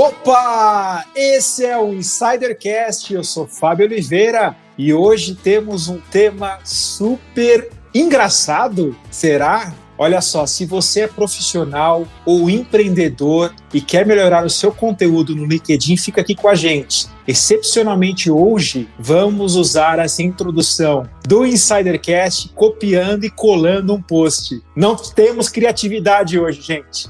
[0.00, 1.04] Opa!
[1.12, 3.12] Esse é o Insidercast.
[3.12, 8.96] Eu sou Fábio Oliveira e hoje temos um tema super engraçado.
[9.10, 9.74] Será?
[9.98, 15.44] Olha só, se você é profissional ou empreendedor e quer melhorar o seu conteúdo no
[15.44, 17.08] LinkedIn, fica aqui com a gente.
[17.28, 24.62] Excepcionalmente hoje, vamos usar essa introdução do Insidercast copiando e colando um post.
[24.74, 27.06] Não temos criatividade hoje, gente.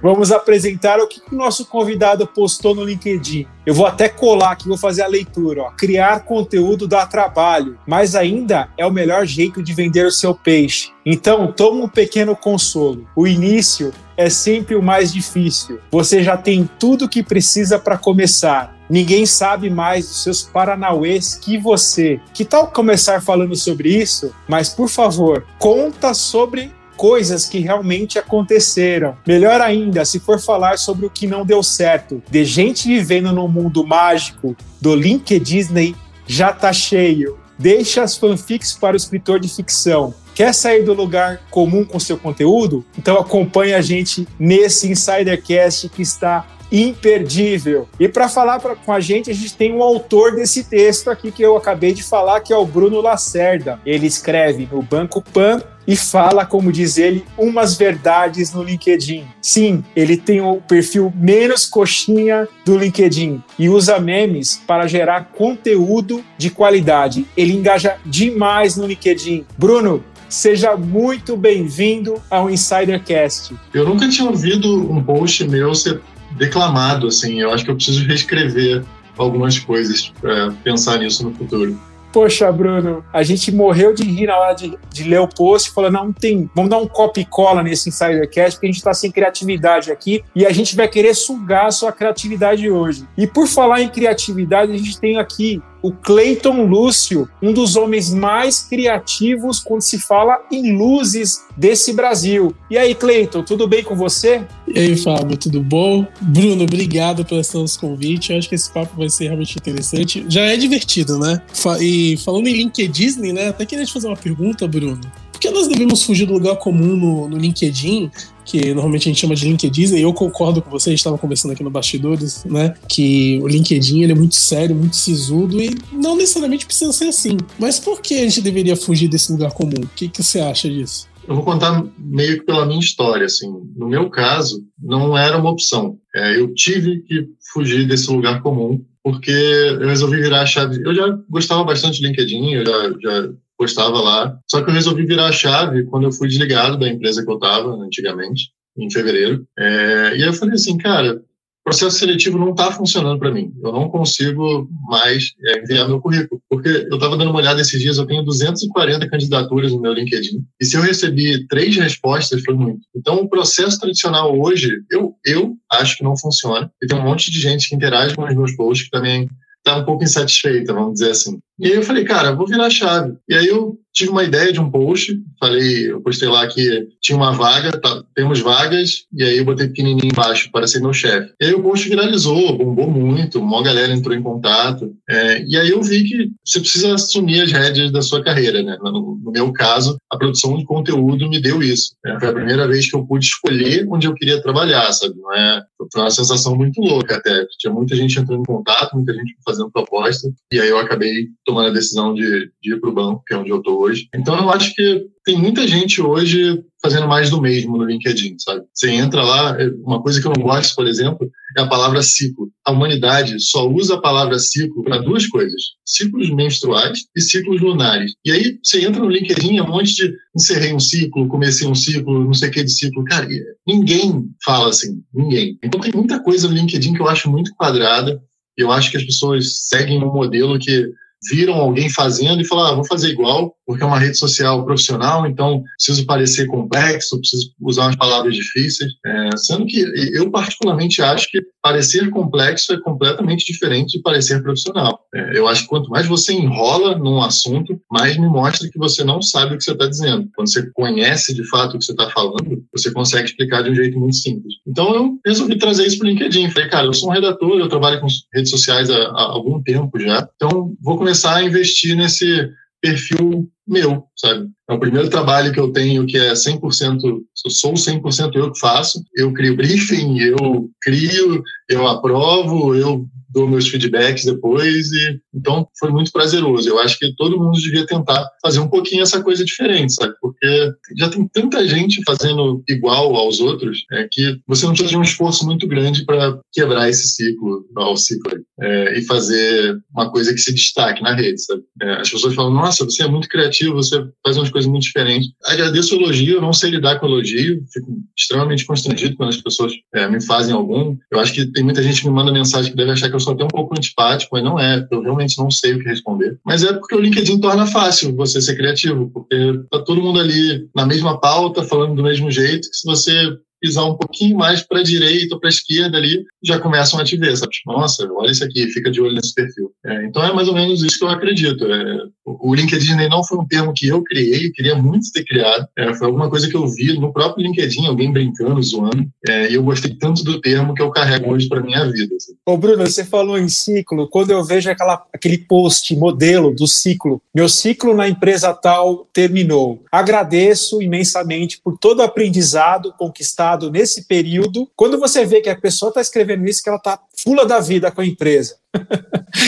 [0.00, 3.44] Vamos apresentar o que o nosso convidado postou no LinkedIn.
[3.66, 5.62] Eu vou até colar aqui, vou fazer a leitura.
[5.62, 5.70] Ó.
[5.72, 10.92] Criar conteúdo dá trabalho, mas ainda é o melhor jeito de vender o seu peixe.
[11.04, 13.08] Então, toma um pequeno consolo.
[13.16, 15.80] O início é sempre o mais difícil.
[15.90, 18.79] Você já tem tudo o que precisa para começar.
[18.90, 22.20] Ninguém sabe mais dos seus paranauês que você.
[22.34, 24.34] Que tal começar falando sobre isso?
[24.48, 29.16] Mas, por favor, conta sobre coisas que realmente aconteceram.
[29.26, 33.48] Melhor ainda, se for falar sobre o que não deu certo, de gente vivendo no
[33.48, 37.38] mundo mágico do LinkedIn Disney, já tá cheio.
[37.58, 40.14] Deixa as fanfics para o escritor de ficção.
[40.34, 42.84] Quer sair do lugar comum com seu conteúdo?
[42.96, 47.88] Então acompanhe a gente nesse Insidercast que está imperdível.
[47.98, 51.30] E para falar pra, com a gente, a gente tem um autor desse texto aqui
[51.30, 53.80] que eu acabei de falar, que é o Bruno Lacerda.
[53.84, 59.24] Ele escreve no Banco Pan e fala, como diz ele, umas verdades no LinkedIn.
[59.40, 66.24] Sim, ele tem o perfil menos coxinha do LinkedIn e usa memes para gerar conteúdo
[66.38, 67.26] de qualidade.
[67.36, 69.44] Ele engaja demais no LinkedIn.
[69.58, 73.52] Bruno, Seja muito bem-vindo ao Insidercast.
[73.74, 76.00] Eu nunca tinha ouvido um post meu ser
[76.40, 77.40] declamado, assim.
[77.40, 78.82] Eu acho que eu preciso reescrever
[79.16, 81.78] algumas coisas para pensar nisso no futuro.
[82.12, 85.92] Poxa, Bruno, a gente morreu de rir na hora de, de ler o post, falando,
[85.92, 89.12] não tem, vamos dar um copy e cola nesse Insidercast, porque a gente está sem
[89.12, 93.06] criatividade aqui e a gente vai querer sugar a sua criatividade hoje.
[93.16, 98.12] E por falar em criatividade, a gente tem aqui o Clayton Lúcio, um dos homens
[98.12, 102.54] mais criativos quando se fala em luzes desse Brasil.
[102.70, 104.46] E aí, Clayton, tudo bem com você?
[104.66, 106.06] E aí, Fábio, tudo bom?
[106.20, 108.32] Bruno, obrigado pelo nosso convite.
[108.32, 110.24] Eu acho que esse papo vai ser realmente interessante.
[110.28, 111.40] Já é divertido, né?
[111.80, 113.48] E falando em LinkedIn, né?
[113.48, 115.00] Até queria te fazer uma pergunta, Bruno.
[115.40, 118.10] Que nós devemos fugir do lugar comum no, no LinkedIn
[118.50, 121.16] que normalmente a gente chama de LinkedIn, e eu concordo com você, a gente estava
[121.16, 122.74] conversando aqui no bastidores, né?
[122.88, 127.36] Que o LinkedIn ele é muito sério, muito sisudo e não necessariamente precisa ser assim.
[127.60, 129.80] Mas por que a gente deveria fugir desse lugar comum?
[129.84, 131.08] O que, que você acha disso?
[131.28, 133.48] Eu vou contar meio que pela minha história, assim.
[133.76, 135.96] No meu caso, não era uma opção.
[136.12, 140.82] É, eu tive que fugir desse lugar comum porque eu resolvi virar a chave.
[140.84, 143.28] Eu já gostava bastante de LinkedIn, eu já, já
[143.60, 144.38] postava lá.
[144.50, 147.34] Só que eu resolvi virar a chave quando eu fui desligado da empresa que eu
[147.34, 149.44] estava antigamente, em fevereiro.
[149.58, 151.20] É, e aí eu falei assim, cara,
[151.62, 153.52] processo seletivo não está funcionando para mim.
[153.62, 156.40] Eu não consigo mais é, enviar meu currículo.
[156.48, 160.42] Porque eu estava dando uma olhada esses dias, eu tenho 240 candidaturas no meu LinkedIn.
[160.58, 162.80] E se eu recebi três respostas, foi muito.
[162.96, 166.72] Então, o processo tradicional hoje, eu, eu acho que não funciona.
[166.82, 169.28] E tem um monte de gente que interage com os meus posts que também
[169.64, 171.38] está um pouco insatisfeita, vamos dizer assim.
[171.58, 173.16] E aí eu falei, cara, vou virar chave.
[173.28, 177.16] E aí eu tive uma ideia de um post, falei, eu postei lá que tinha
[177.16, 181.32] uma vaga, tá, temos vagas, e aí eu botei pequenininho embaixo para ser meu chefe.
[181.40, 185.70] E aí o post viralizou, bombou muito, uma galera entrou em contato, é, e aí
[185.70, 188.76] eu vi que você precisa assumir as rédeas da sua carreira, né?
[188.82, 191.94] No, no meu caso, a produção de conteúdo me deu isso.
[192.04, 192.16] Né?
[192.20, 195.14] Foi a primeira vez que eu pude escolher onde eu queria trabalhar, sabe?
[195.16, 195.62] Não é?
[195.92, 197.46] Foi uma sensação muito louca até.
[197.58, 201.68] Tinha muita gente entrando em contato, muita gente fazendo proposta, e aí eu acabei tomando
[201.68, 204.08] a decisão de, de ir para o banco, que é onde eu estou hoje.
[204.14, 208.64] Então eu acho que tem muita gente hoje fazendo mais do mesmo no LinkedIn, sabe?
[208.74, 212.02] Você entra lá, é, uma coisa que eu não gosto, por exemplo, é a palavra
[212.02, 212.50] ciclo.
[212.66, 218.12] A humanidade só usa a palavra ciclo para duas coisas: ciclos menstruais e ciclos lunares.
[218.24, 221.76] E aí você entra no LinkedIn, é um monte de encerrei um ciclo, comecei um
[221.76, 223.04] ciclo, não sei o que de ciclo.
[223.04, 223.28] Cara,
[223.64, 225.56] ninguém fala assim, ninguém.
[225.62, 228.20] Então tem muita coisa no LinkedIn que eu acho muito quadrada.
[228.58, 230.90] E eu acho que as pessoas seguem um modelo que
[231.28, 235.26] viram alguém fazendo e falaram, ah, vou fazer igual, porque é uma rede social profissional,
[235.26, 238.90] então preciso parecer complexo, preciso usar umas palavras difíceis.
[239.06, 239.80] É, sendo que
[240.12, 245.00] eu, particularmente, acho que parecer complexo é completamente diferente de parecer profissional.
[245.14, 249.04] É, eu acho que quanto mais você enrola num assunto, mais me mostra que você
[249.04, 250.28] não sabe o que você está dizendo.
[250.34, 253.74] Quando você conhece de fato o que você está falando, você consegue explicar de um
[253.74, 254.54] jeito muito simples.
[254.66, 256.50] Então eu resolvi trazer isso para o LinkedIn.
[256.50, 259.98] Falei, cara, eu sou um redator, eu trabalho com redes sociais há, há algum tempo
[260.00, 264.48] já, então vou começar a investir nesse perfil meu, sabe?
[264.68, 268.60] É o primeiro trabalho que eu tenho que é 100%, eu sou 100% eu que
[268.60, 269.02] faço.
[269.16, 275.90] Eu crio briefing, eu crio, eu aprovo, eu dou meus feedbacks depois e então foi
[275.90, 276.68] muito prazeroso.
[276.68, 280.14] Eu acho que todo mundo devia tentar fazer um pouquinho essa coisa diferente, sabe?
[280.20, 284.96] Porque já tem tanta gente fazendo igual aos outros é, que você não precisa de
[284.96, 290.32] um esforço muito grande para quebrar esse ciclo, ao ciclo é, e fazer uma coisa
[290.32, 291.62] que se destaque na rede, sabe?
[291.82, 295.30] É, as pessoas falam, nossa, você é muito criativo, você faz umas coisas muito diferentes.
[295.44, 299.72] Agradeço o elogio, eu não sei lidar com elogio, fico extremamente constrangido quando as pessoas
[299.94, 300.96] é, me fazem algum.
[301.10, 303.20] Eu acho que tem muita gente que me manda mensagem que deve achar que eu
[303.20, 306.38] sou até um pouco antipático, mas não é, eu realmente não sei o que responder.
[306.44, 310.68] Mas é porque o LinkedIn torna fácil você ser criativo, porque tá todo mundo ali
[310.74, 314.80] na mesma pauta, falando do mesmo jeito, que se você pisar um pouquinho mais para
[314.80, 317.52] a direita ou para a esquerda ali, já começam a te ver, sabe?
[317.52, 319.70] Tipo, nossa, olha isso aqui, fica de olho nesse perfil.
[319.84, 321.64] É, então é mais ou menos isso que eu acredito.
[321.66, 325.66] É, o LinkedIn não foi um termo que eu criei, queria muito ter criado.
[325.76, 329.06] É, foi alguma coisa que eu vi no próprio LinkedIn, alguém brincando, zoando.
[329.28, 332.14] É, e eu gostei tanto do termo que eu carrego hoje para minha vida.
[332.16, 332.32] Assim.
[332.46, 334.08] Ô Bruno, você falou em ciclo.
[334.08, 339.82] Quando eu vejo aquela, aquele post, modelo do ciclo, meu ciclo na empresa tal terminou.
[339.90, 344.70] Agradeço imensamente por todo o aprendizado conquistado nesse período.
[344.76, 347.90] Quando você vê que a pessoa está escrevendo isso, que ela está fula da vida
[347.90, 348.56] com a empresa.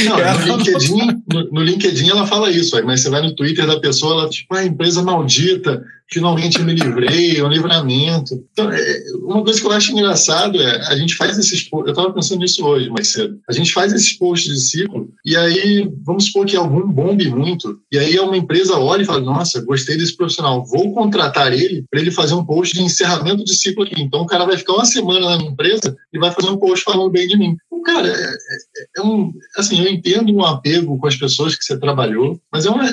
[0.04, 3.78] Não, no, LinkedIn, no, no, LinkedIn ela fala isso, mas você vai no Twitter da
[3.78, 8.44] pessoa, ela tipo, ah, empresa maldita, finalmente me livrei, é um livramento.
[8.52, 12.12] Então, é, uma coisa que eu acho engraçado é, a gente faz esses eu estava
[12.12, 16.26] pensando nisso hoje, mais cedo, a gente faz esses posts de ciclo, e aí, vamos
[16.26, 20.16] supor que algum bombe muito, e aí uma empresa olha e fala, nossa, gostei desse
[20.16, 24.00] profissional, vou contratar ele para ele fazer um post de encerramento de ciclo aqui.
[24.00, 26.84] Então o cara vai ficar uma semana na minha empresa e vai fazer um post
[26.84, 27.56] falando bem de mim.
[27.66, 31.64] Então, cara, é, é, é um, assim, eu entendo um apego com as pessoas que
[31.64, 32.84] você trabalhou, mas é uma,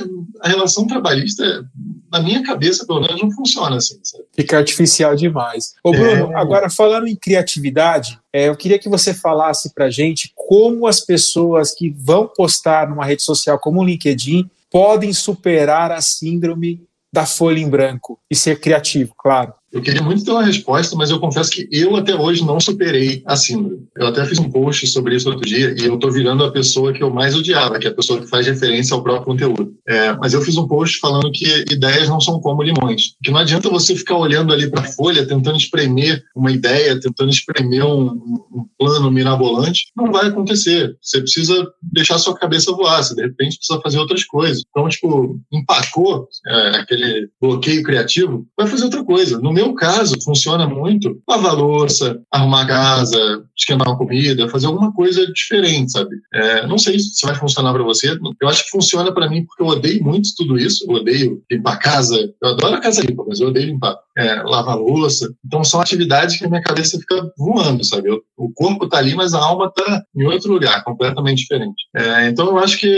[0.42, 1.66] a relação trabalhista,
[2.12, 4.00] na minha cabeça, pelo menos, não funciona assim.
[4.04, 4.24] Sabe?
[4.34, 5.76] Fica artificial demais.
[5.84, 6.36] Ô, Bruno, é...
[6.36, 11.74] agora falando em criatividade, é, eu queria que você falasse para gente como as pessoas
[11.74, 17.60] que vão postar numa rede social como o LinkedIn podem superar a síndrome da folha
[17.60, 19.54] em branco e ser criativo, claro.
[19.72, 23.22] Eu queria muito ter uma resposta, mas eu confesso que eu até hoje não superei
[23.26, 23.88] a síndrome.
[23.96, 26.92] Eu até fiz um post sobre isso outro dia e eu estou virando a pessoa
[26.92, 29.74] que eu mais odiava, que é a pessoa que faz referência ao próprio conteúdo.
[29.88, 33.16] É, mas eu fiz um post falando que ideias não são como limões.
[33.24, 37.30] Que não adianta você ficar olhando ali para a folha, tentando espremer uma ideia, tentando
[37.30, 39.92] espremer um, um, plano mirabolante.
[39.96, 40.96] Não vai acontecer.
[41.02, 43.04] Você precisa deixar sua cabeça voar.
[43.04, 44.64] Você, de repente, precisa fazer outras coisas.
[44.70, 49.40] Então, tipo, empacou é, aquele bloqueio criativo, vai fazer outra coisa.
[49.40, 54.94] No meu caso, funciona muito lavar louça, arrumar a casa, esquentar uma comida, fazer alguma
[54.94, 56.16] coisa diferente, sabe?
[56.34, 58.18] É, não sei se vai funcionar para você.
[58.42, 60.86] Eu acho que funciona para mim porque eu odeio muito tudo isso.
[60.88, 62.16] Eu odeio limpar casa.
[62.42, 63.98] Eu adoro a casa limpa, mas eu odeio limpar.
[64.18, 65.30] É, lavar louça.
[65.46, 68.10] Então são atividades que a minha cabeça fica voando, sabe?
[68.10, 71.84] Eu, o corpo tá ali, mas a alma tá em outro lugar, completamente diferente.
[71.96, 72.98] É, então eu acho que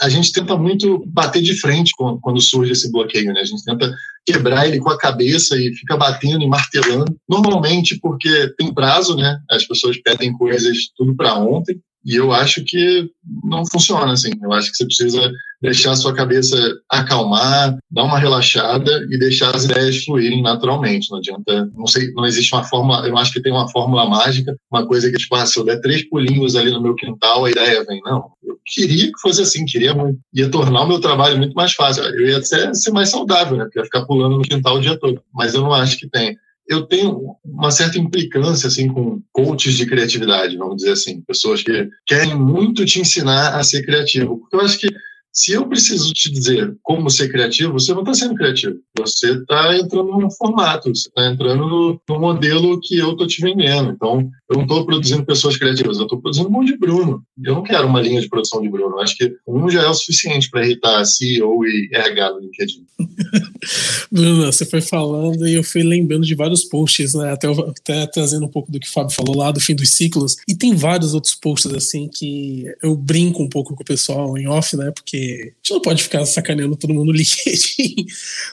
[0.00, 3.40] a gente tenta muito bater de frente quando surge esse bloqueio, né?
[3.40, 3.94] A gente tenta
[4.24, 7.16] quebrar ele com a cabeça e fica batendo e martelando.
[7.28, 9.38] Normalmente porque tem prazo, né?
[9.50, 11.78] As pessoas pedem coisas tudo para ontem.
[12.04, 13.08] E eu acho que
[13.42, 14.30] não funciona assim.
[14.42, 16.56] Eu acho que você precisa deixar a sua cabeça
[16.90, 21.10] acalmar, dar uma relaxada e deixar as ideias fluírem naturalmente.
[21.10, 24.54] Não adianta, não sei, não existe uma fórmula, eu acho que tem uma fórmula mágica,
[24.70, 27.50] uma coisa que, tipo, ah, se eu der três pulinhos ali no meu quintal, a
[27.50, 28.00] ideia vem.
[28.04, 30.18] Não, eu queria que fosse assim, queria muito.
[30.34, 32.04] Ia tornar o meu trabalho muito mais fácil.
[32.04, 33.64] Eu ia até ser mais saudável, né?
[33.64, 35.22] Porque ia ficar pulando no quintal o dia todo.
[35.32, 36.36] Mas eu não acho que tem
[36.68, 41.88] eu tenho uma certa implicância assim com coaches de criatividade, vamos dizer assim, pessoas que
[42.06, 44.88] querem muito te ensinar a ser criativo, porque eu acho que
[45.34, 48.76] se eu preciso te dizer como ser criativo, você não está sendo criativo.
[48.96, 53.42] Você está entrando num formato, você está entrando no, no, modelo que eu estou te
[53.42, 53.90] vendendo.
[53.90, 57.20] Então, eu não estou produzindo pessoas criativas, eu estou produzindo um monte de Bruno.
[57.42, 58.94] Eu não quero uma linha de produção de Bruno.
[58.94, 62.86] Eu acho que um já é o suficiente para irritar CEO e RH no LinkedIn.
[64.12, 67.32] Bruno, você foi falando e eu fui lembrando de vários posts, né?
[67.32, 70.36] Até, até trazendo um pouco do que o Fábio falou lá do fim dos ciclos.
[70.46, 74.46] E tem vários outros posts assim que eu brinco um pouco com o pessoal em
[74.46, 74.92] off, né?
[74.94, 78.06] Porque a gente não pode ficar sacaneando todo mundo no LinkedIn,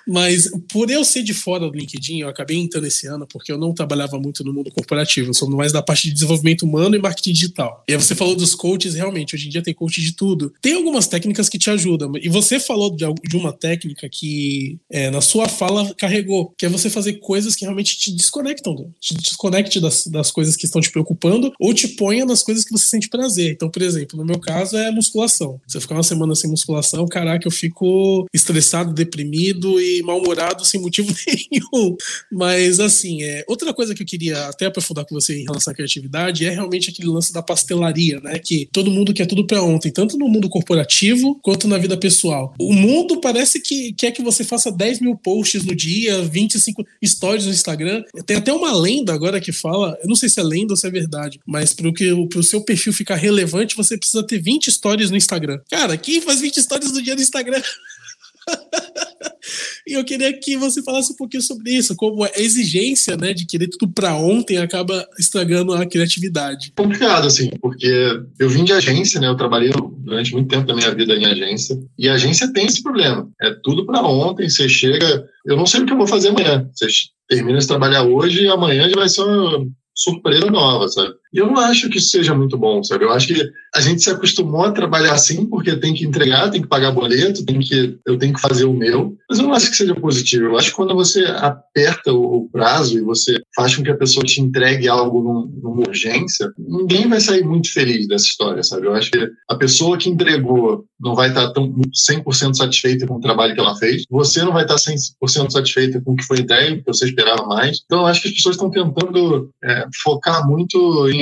[0.08, 3.58] mas por eu ser de fora do LinkedIn, eu acabei entrando esse ano porque eu
[3.58, 7.00] não trabalhava muito no mundo corporativo, eu sou mais da parte de desenvolvimento humano e
[7.00, 7.84] marketing digital.
[7.88, 10.54] E aí você falou dos coaches, realmente, hoje em dia tem coach de tudo.
[10.62, 15.22] Tem algumas técnicas que te ajudam, e você falou de uma técnica que é, na
[15.22, 20.08] sua fala carregou, que é você fazer coisas que realmente te desconectam, te desconecte das,
[20.08, 23.52] das coisas que estão te preocupando ou te ponha nas coisas que você sente prazer.
[23.52, 25.60] Então, por exemplo, no meu caso é musculação.
[25.68, 30.80] Você ficar uma semana sem musculação, musculação, caraca, eu fico estressado, deprimido e mal-humorado sem
[30.80, 31.14] motivo
[31.52, 31.96] nenhum.
[32.32, 35.76] Mas, assim, é, outra coisa que eu queria até aprofundar com você em relação à
[35.76, 38.40] criatividade é realmente aquele lance da pastelaria, né?
[38.40, 42.54] Que todo mundo quer tudo para ontem, tanto no mundo corporativo quanto na vida pessoal.
[42.60, 47.46] O mundo parece que quer que você faça 10 mil posts no dia, 25 stories
[47.46, 48.04] no Instagram.
[48.26, 50.88] Tem até uma lenda agora que fala, eu não sei se é lenda ou se
[50.88, 55.18] é verdade, mas para o seu perfil ficar relevante, você precisa ter 20 stories no
[55.18, 55.60] Instagram.
[55.70, 57.62] Cara, quem faz 20 stories no dia no Instagram?
[59.88, 63.46] e eu queria que você falasse um pouquinho sobre isso, como a exigência né, de
[63.46, 66.74] querer tudo para ontem acaba estragando a criatividade.
[66.76, 69.28] Complicado, assim, porque eu vim de agência, né?
[69.28, 72.82] Eu trabalhei durante muito tempo da minha vida em agência, e a agência tem esse
[72.82, 73.30] problema.
[73.42, 75.26] É tudo para ontem, você chega.
[75.46, 76.70] Eu não sei o que eu vou fazer amanhã.
[76.74, 76.88] Você
[77.28, 81.14] termina de trabalhar hoje e amanhã já vai ser uma surpresa nova, sabe?
[81.34, 83.06] E eu não acho que isso seja muito bom, sabe?
[83.06, 86.62] Eu acho que a gente se acostumou a trabalhar assim porque tem que entregar, tem
[86.62, 89.16] que pagar boleto, tem que, eu tenho que fazer o meu.
[89.30, 90.46] Mas eu não acho que seja positivo.
[90.46, 94.26] Eu acho que quando você aperta o prazo e você faz com que a pessoa
[94.26, 98.88] te entregue algo num, numa urgência, ninguém vai sair muito feliz dessa história, sabe?
[98.88, 103.22] Eu acho que a pessoa que entregou não vai estar tão 100% satisfeita com o
[103.22, 104.04] trabalho que ela fez.
[104.10, 107.82] Você não vai estar 100% satisfeita com o que foi entregue, porque você esperava mais.
[107.86, 111.21] Então, eu acho que as pessoas estão tentando é, focar muito em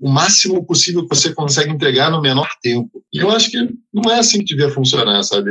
[0.00, 3.02] o máximo possível que você consegue entregar no menor tempo.
[3.12, 3.58] E eu acho que
[3.96, 5.50] não é assim que devia funcionar, sabe?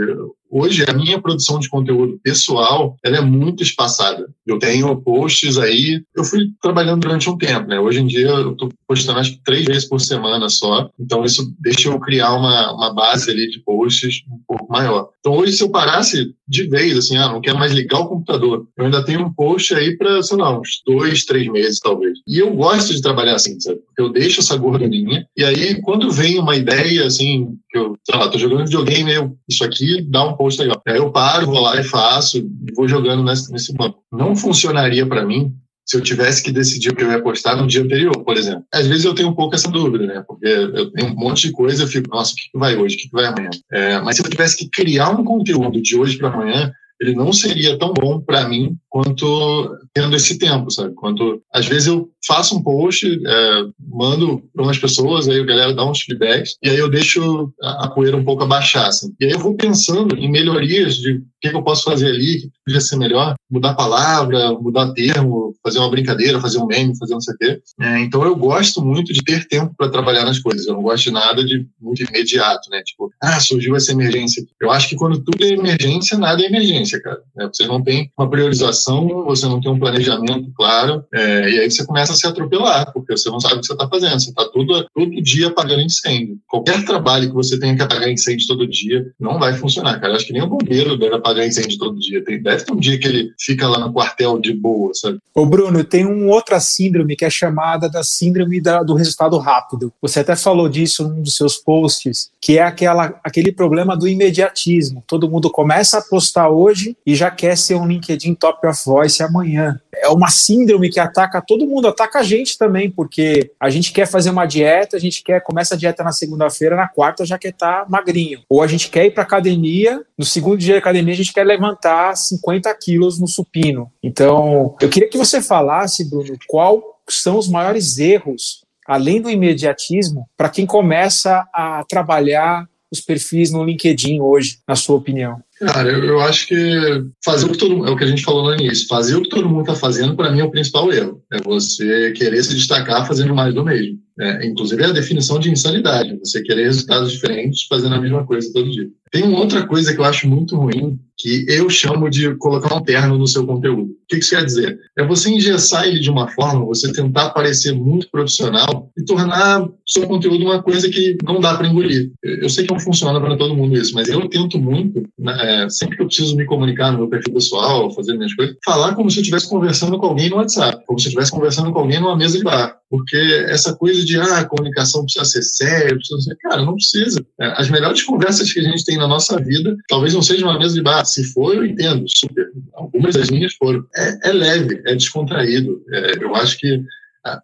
[0.49, 4.27] Hoje, a minha produção de conteúdo pessoal, ela é muito espaçada.
[4.45, 7.79] Eu tenho posts aí, eu fui trabalhando durante um tempo, né?
[7.79, 10.89] Hoje em dia, eu estou postando acho que três vezes por semana só.
[10.99, 15.09] Então, isso deixa eu criar uma, uma base ali de posts um pouco maior.
[15.19, 18.67] Então, hoje, se eu parasse de vez, assim, ah, não quero mais ligar o computador,
[18.77, 22.19] eu ainda tenho um post aí para, sei lá, uns dois, três meses, talvez.
[22.27, 23.79] E eu gosto de trabalhar assim, sabe?
[23.97, 28.37] Eu deixo essa gordurinha, e aí, quando vem uma ideia, assim, eu, sei lá, tô
[28.37, 30.81] jogando videogame, eu, isso aqui dá um post legal.
[30.87, 34.03] Aí eu paro, vou lá e faço, e vou jogando nesse, nesse banco.
[34.11, 35.53] Não funcionaria para mim
[35.85, 38.63] se eu tivesse que decidir o que eu ia postar no dia anterior, por exemplo.
[38.73, 40.23] Às vezes eu tenho um pouco essa dúvida, né?
[40.27, 42.99] Porque eu tenho um monte de coisa, eu fico, nossa, o que vai hoje, o
[42.99, 43.51] que vai amanhã?
[43.71, 47.31] É, mas se eu tivesse que criar um conteúdo de hoje para amanhã, ele não
[47.31, 50.93] seria tão bom para mim quanto tendo esse tempo, sabe?
[50.95, 55.73] Quanto às vezes eu faço um post, é, mando para umas pessoas, aí a galera
[55.73, 59.13] dá uns feedbacks e aí eu deixo a, poeira um pouco abaixar, assim.
[59.19, 62.41] E aí eu vou pensando em melhorias de o que, que eu posso fazer ali,
[62.41, 67.13] que podia ser melhor, mudar palavra, mudar termo, fazer uma brincadeira, fazer um meme, fazer
[67.13, 67.59] o quê.
[67.81, 70.65] É, então eu gosto muito de ter tempo para trabalhar nas coisas.
[70.65, 72.81] Eu não gosto de nada de muito imediato, né?
[72.83, 74.43] Tipo, ah, surgiu essa emergência.
[74.59, 77.19] Eu acho que quando tudo é emergência, nada é emergência, cara.
[77.39, 78.84] É, você não tem uma priorização,
[79.25, 83.15] você não tem um planejamento claro, é, e aí você começa a se atropelar, porque
[83.15, 84.19] você não sabe o que você está fazendo.
[84.19, 86.37] Você está todo, todo dia apagando incêndio.
[86.47, 90.13] Qualquer trabalho que você tenha que apagar incêndio todo dia não vai funcionar, cara.
[90.13, 92.23] Eu acho que nem o bombeiro deve apagar incêndio todo dia.
[92.23, 95.19] Tem, deve ter um dia que ele fica lá no quartel de boa, sabe?
[95.33, 99.91] Ô, Bruno, tem uma outra síndrome que é chamada da síndrome da, do resultado rápido.
[100.01, 105.03] Você até falou disso num dos seus posts, que é aquela, aquele problema do imediatismo.
[105.07, 109.21] Todo mundo começa a postar hoje e já quer ser um LinkedIn Top of Voice
[109.21, 109.79] amanhã.
[109.93, 114.07] É uma síndrome que ataca todo mundo, ataca a gente também, porque a gente quer
[114.07, 117.49] fazer uma dieta, a gente quer começa a dieta na segunda-feira, na quarta já quer
[117.49, 118.41] estar tá magrinho.
[118.49, 121.45] Ou a gente quer ir para academia, no segundo dia de academia a gente quer
[121.45, 123.91] levantar 50 quilos no supino.
[124.03, 130.27] Então, eu queria que você falasse, Bruno, qual são os maiores erros, além do imediatismo,
[130.37, 135.37] para quem começa a trabalhar os perfis no LinkedIn hoje, na sua opinião?
[135.59, 138.43] Cara, eu, eu, acho que fazer o que todo é o que a gente falou
[138.43, 138.87] no início.
[138.87, 141.23] Fazer o que todo mundo está fazendo, para mim, é o principal erro.
[141.31, 143.97] É você querer se destacar fazendo mais do mesmo.
[144.19, 146.17] É, inclusive, é a definição de insanidade.
[146.19, 148.89] Você querer resultados diferentes fazendo a mesma coisa todo dia.
[149.11, 152.83] Tem uma outra coisa que eu acho muito ruim, que eu chamo de colocar um
[152.83, 153.83] terno no seu conteúdo.
[153.83, 154.77] O que isso quer dizer?
[154.97, 160.05] É você engessar ele de uma forma, você tentar parecer muito profissional e tornar seu
[160.07, 162.11] conteúdo uma coisa que não dá para engolir.
[162.23, 165.69] Eu sei que não funciona para todo mundo isso, mas eu tento muito, né, é,
[165.69, 169.09] sempre que eu preciso me comunicar no meu perfil pessoal, fazer minhas coisas, falar como
[169.09, 171.99] se eu estivesse conversando com alguém no WhatsApp, como se eu estivesse conversando com alguém
[171.99, 172.77] numa mesa de bar.
[172.89, 173.17] Porque
[173.49, 176.35] essa coisa de, ah, a comunicação precisa ser séria, precisa ser...
[176.37, 177.25] Cara, não precisa.
[177.41, 180.57] É, as melhores conversas que a gente tem na nossa vida, talvez não seja uma
[180.57, 181.04] mesa de bar.
[181.05, 182.47] Se for, eu entendo, super.
[182.73, 183.85] Algumas das minhas foram.
[183.95, 185.81] É, é leve, é descontraído.
[185.91, 186.83] É, eu acho que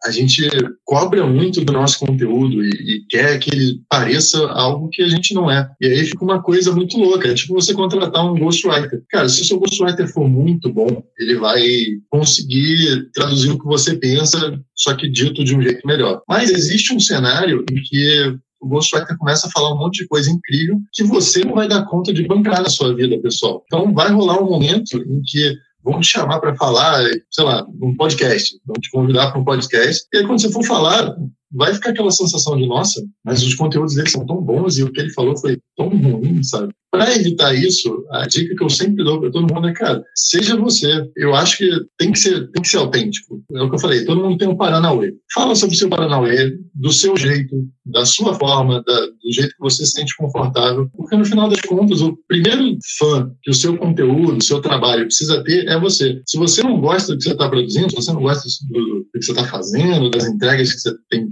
[0.06, 0.48] a, gente
[0.86, 5.34] cobra muito do nosso conteúdo e, e, quer que ele pareça algo que a gente
[5.34, 5.68] não é.
[5.82, 7.28] E aí fica uma coisa muito louca.
[7.28, 9.02] É tipo você contratar um ghostwriter.
[9.10, 11.64] Cara, se o seu ghostwriter for muito bom, ele vai
[12.10, 16.22] conseguir traduzir o que você pensa, só que dito de um jeito melhor.
[16.30, 20.30] Mas existe um cenário em que o Ghostwriter começa a falar um monte de coisa
[20.30, 23.64] incrível que você não vai dar conta de bancar na sua vida, pessoal.
[23.66, 27.96] Então vai rolar um momento em que vão te chamar para falar, sei lá, num
[27.96, 31.16] podcast, vão te convidar para um podcast, e aí quando você for falar,
[31.54, 34.92] vai ficar aquela sensação de, nossa, mas os conteúdos dele são tão bons e o
[34.92, 36.74] que ele falou foi tão ruim, sabe?
[36.92, 40.58] Para evitar isso, a dica que eu sempre dou para todo mundo é, cara, seja
[40.58, 41.10] você.
[41.16, 43.42] Eu acho que tem que ser, tem que ser autêntico.
[43.56, 45.14] É o que eu falei, todo mundo tem um Paranauê.
[45.34, 47.56] Fala sobre o seu Paranauê, do seu jeito,
[47.86, 51.62] da sua forma, da, do jeito que você se sente confortável, porque no final das
[51.62, 56.22] contas, o primeiro fã que o seu conteúdo, o seu trabalho precisa ter é você.
[56.26, 59.06] Se você não gosta do que você está produzindo, se você não gosta do, do
[59.14, 61.30] que você está fazendo, das entregas que você tem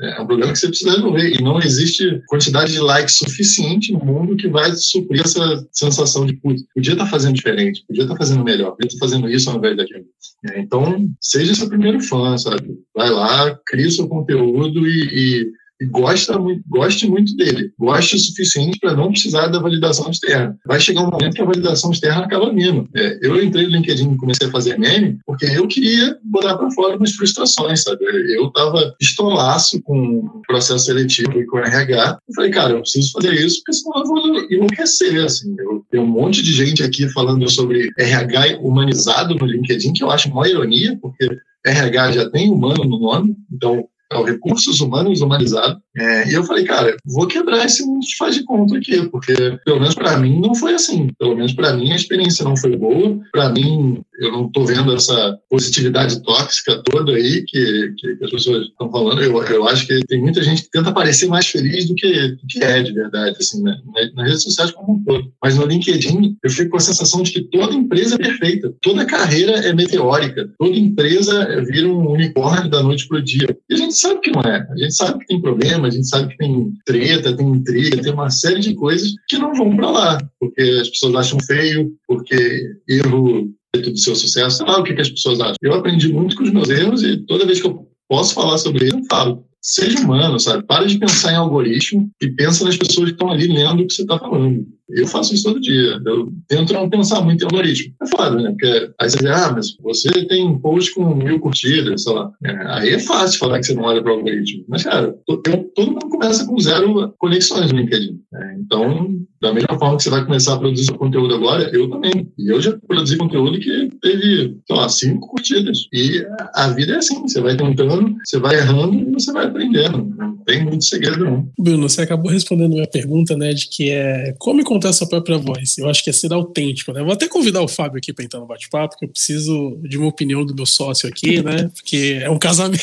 [0.00, 1.34] é um problema que você precisa resolver.
[1.34, 6.34] E não existe quantidade de likes suficiente no mundo que vai suprir essa sensação de,
[6.34, 9.28] putz, podia estar tá fazendo diferente, podia estar tá fazendo melhor, podia estar tá fazendo
[9.28, 10.04] isso ao invés daquilo.
[10.50, 12.76] É, então, seja seu primeiro fã, sabe?
[12.94, 17.72] Vai lá, cria seu conteúdo e, e e gosta muito, goste muito dele.
[17.78, 20.58] Goste o suficiente para não precisar da validação externa.
[20.66, 22.88] Vai chegar um momento que a validação externa acaba vindo.
[22.94, 26.70] É, eu entrei no LinkedIn e comecei a fazer meme porque eu queria botar para
[26.70, 28.04] fora minhas frustrações, sabe?
[28.34, 32.18] Eu estava pistolaço com o processo seletivo e com o RH.
[32.28, 35.54] Eu falei, cara, eu preciso fazer isso porque senão eu vou enlouquecer, assim.
[35.58, 40.10] Eu tenho um monte de gente aqui falando sobre RH humanizado no LinkedIn, que eu
[40.10, 41.28] acho uma ironia, porque
[41.66, 45.80] RH já tem humano no nome, então é o recursos humanos humanizado.
[45.96, 49.34] É, e eu falei, cara, vou quebrar esse mundo de faz de conta aqui, porque
[49.64, 51.10] pelo menos para mim não foi assim.
[51.18, 53.18] Pelo menos para mim a experiência não foi boa.
[53.32, 58.66] Para mim, eu não estou vendo essa positividade tóxica toda aí que, que, as pessoas
[58.66, 59.22] estão falando.
[59.22, 62.46] Eu, eu acho que tem muita gente que tenta parecer mais feliz do que, do
[62.48, 63.76] que é de verdade, assim, né?
[64.14, 65.32] nas redes sociais como um todo.
[65.42, 69.04] Mas no LinkedIn, eu fico com a sensação de que toda empresa é perfeita, toda
[69.04, 73.56] carreira é meteórica, toda empresa vira um unicórnio da noite para o dia.
[73.68, 74.66] E a gente sabe que não é.
[74.70, 78.12] A gente sabe que tem problema, a gente sabe que tem treta, tem intriga, tem
[78.12, 82.76] uma série de coisas que não vão para lá, porque as pessoas acham feio, porque
[82.88, 85.56] erro do seu sucesso, lá o que, que as pessoas acham.
[85.62, 88.86] Eu aprendi muito com os meus erros e toda vez que eu posso falar sobre
[88.86, 89.44] isso, eu falo.
[89.60, 90.64] Seja humano, sabe?
[90.64, 93.92] Para de pensar em algoritmo e pensa nas pessoas que estão ali lendo o que
[93.92, 94.64] você está falando.
[94.90, 96.00] Eu faço isso todo dia.
[96.04, 97.94] Eu tento não pensar muito em algoritmo.
[98.02, 98.50] É foda, né?
[98.50, 102.30] Porque aí você diz, ah, mas você tem um post com mil curtidas, sei lá.
[102.44, 104.64] É, aí é fácil falar que você não olha para o algoritmo.
[104.68, 105.42] Mas, cara, todo
[105.78, 108.20] mundo começa com zero conexões no LinkedIn.
[108.32, 108.56] Né?
[108.60, 112.30] Então, da mesma forma que você vai começar a produzir seu conteúdo agora, eu também.
[112.38, 115.86] E eu já produzi conteúdo que teve, sei lá, cinco curtidas.
[115.92, 120.14] E a vida é assim, você vai tentando, você vai errando e você vai aprendendo.
[120.16, 121.48] Não tem muito segredo, não.
[121.58, 125.38] Bruno, você acabou respondendo a minha pergunta, né, de que é como contar sua própria
[125.38, 125.78] voz.
[125.78, 127.02] Eu acho que é ser autêntico, né?
[127.02, 130.08] Vou até convidar o Fábio aqui para entrar no bate-papo, porque eu preciso de uma
[130.08, 131.70] opinião do meu sócio aqui, né?
[131.74, 132.82] Porque é um casamento.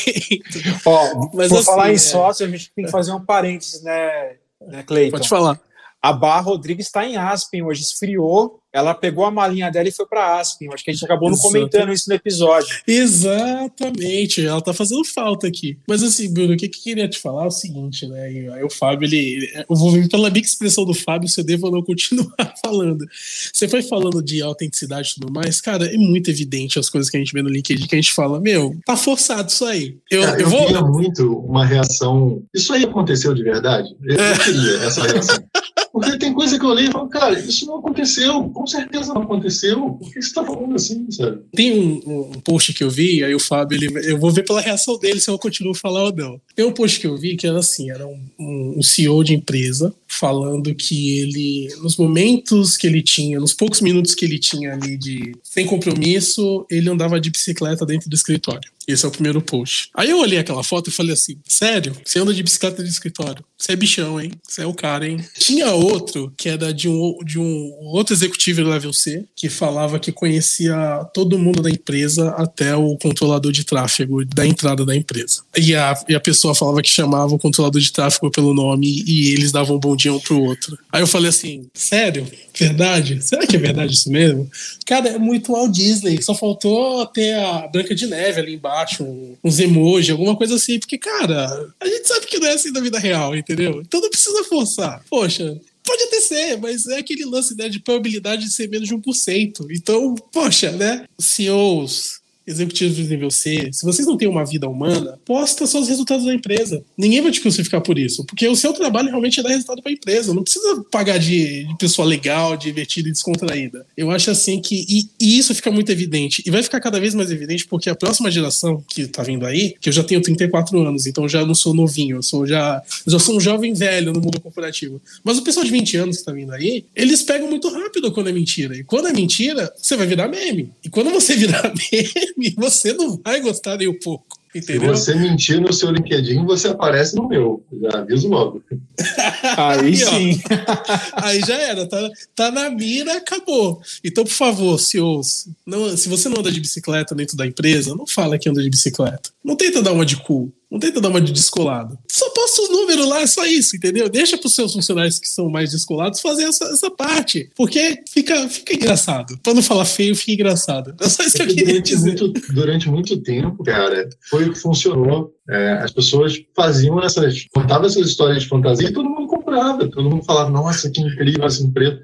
[0.84, 1.98] Ó, Mas, por assim, falar em é...
[1.98, 4.32] sócio, a gente tem que fazer um parênteses, né,
[4.66, 5.16] né Cleiton?
[5.16, 5.60] Pode falar.
[6.04, 10.04] A Barra Rodrigues está em Aspen hoje, esfriou ela pegou a malinha dela e foi
[10.04, 10.68] para Aspen.
[10.74, 12.76] Acho que a gente acabou não comentando isso no episódio.
[12.88, 15.78] Exatamente, ela tá fazendo falta aqui.
[15.88, 18.24] Mas assim, Bruno, o que, que eu queria te falar é o seguinte, né?
[18.52, 19.48] Aí o Fábio, ele.
[19.70, 23.06] Eu vou vir pela minha expressão do Fábio, se eu devo ou não continuar falando.
[23.52, 27.16] Você foi falando de autenticidade e tudo mais, cara, é muito evidente as coisas que
[27.16, 29.98] a gente vê no LinkedIn que a gente fala, meu, tá forçado isso aí.
[30.10, 30.92] Eu, cara, eu, eu vou.
[30.92, 32.42] muito uma reação.
[32.52, 33.88] Isso aí aconteceu de verdade?
[34.02, 34.32] Eu, é.
[34.32, 35.36] eu queria essa reação.
[35.94, 39.22] Porque tem coisa que eu leio e falo, cara, isso não aconteceu, com certeza não
[39.22, 39.92] aconteceu.
[39.92, 41.42] Por que você está falando assim, sabe?
[41.54, 44.60] Tem um, um, post que eu vi, aí o Fábio, ele, eu vou ver pela
[44.60, 46.40] reação dele se eu continuo falar ou não.
[46.56, 49.94] Tem um post que eu vi que era assim, era um, um CEO de empresa
[50.18, 54.96] falando que ele, nos momentos que ele tinha, nos poucos minutos que ele tinha ali
[54.96, 58.74] de sem compromisso, ele andava de bicicleta dentro do escritório.
[58.86, 59.88] Esse é o primeiro post.
[59.94, 61.96] Aí eu olhei aquela foto e falei assim: sério?
[62.04, 63.42] Você anda de bicicleta de escritório?
[63.56, 64.32] Você é bichão, hein?
[64.46, 65.24] Você é o cara, hein?
[65.38, 69.98] Tinha outro que era de um, de um outro executivo do level C que falava
[69.98, 70.76] que conhecia
[71.14, 75.42] todo mundo da empresa até o controlador de tráfego da entrada da empresa.
[75.56, 79.30] E a, e a pessoa falava que chamava o controlador de tráfego pelo nome e
[79.30, 80.78] eles davam um bom dia um pro outro.
[80.92, 82.26] Aí eu falei assim: sério?
[82.56, 83.20] Verdade?
[83.22, 84.48] Será que é verdade isso mesmo?
[84.86, 86.22] Cara, é muito Walt Disney.
[86.22, 89.04] Só faltou ter a Branca de Neve ali embaixo embaixo,
[89.42, 92.80] uns emojis, alguma coisa assim, porque, cara, a gente sabe que não é assim da
[92.80, 93.80] vida real, entendeu?
[93.80, 95.02] Então não precisa forçar.
[95.08, 98.94] Poxa, Pode até ser, mas é aquele lance né, de probabilidade de ser menos de
[98.94, 99.66] 1%.
[99.70, 101.04] Então, poxa, né?
[101.18, 105.88] CEOs, executivos de nível C, se vocês não têm uma vida humana, posta só os
[105.88, 106.82] resultados da empresa.
[106.96, 109.90] Ninguém vai te crucificar por isso, porque o seu trabalho realmente é dar resultado para
[109.90, 110.34] a empresa.
[110.34, 113.86] Não precisa pagar de, de, pessoa legal, divertida e descontraída.
[113.96, 114.84] Eu acho assim que.
[114.88, 116.42] E, e, isso fica muito evidente.
[116.46, 119.74] E vai ficar cada vez mais evidente porque a próxima geração que tá vindo aí,
[119.80, 123.18] que eu já tenho 34 anos, então já não sou novinho, eu sou já, já
[123.18, 125.00] sou um jovem velho no mundo corporativo.
[125.22, 128.28] Mas o pessoal de 20 anos que tá vindo aí, eles pegam muito rápido quando
[128.28, 128.76] é mentira.
[128.76, 130.70] E quando é mentira, você vai virar meme.
[130.84, 134.38] E quando você virar meme, você não vai gostar nem um pouco.
[134.54, 134.96] Entendeu?
[134.96, 137.64] Se você mentir no seu LinkedIn, você aparece no meu.
[137.82, 138.62] Já aviso logo.
[139.56, 140.40] Aí sim.
[141.16, 141.86] aí já era.
[141.86, 143.80] Tá, tá na mira, acabou.
[144.02, 148.06] Então, por favor, CEOs, não, se você não anda de bicicleta dentro da empresa, não
[148.06, 149.30] fala que anda de bicicleta.
[149.44, 150.52] Não tenta dar uma de cool.
[150.74, 151.96] Não tenta dar uma de descolado.
[152.10, 154.08] Só posta os números lá, é só isso, entendeu?
[154.08, 157.48] Deixa para os seus funcionários que são mais descolados fazer essa, essa parte.
[157.54, 159.38] Porque fica, fica engraçado.
[159.40, 160.92] Para não falar feio, fica engraçado.
[161.00, 162.20] É só isso que eu queria durante dizer.
[162.20, 165.32] Muito, durante muito tempo, cara, foi o que funcionou.
[165.48, 167.46] É, as pessoas faziam essas.
[167.54, 169.88] contavam essas histórias de fantasia e todo mundo comprava.
[169.88, 172.00] Todo mundo falava, nossa, que incrível essa empresa.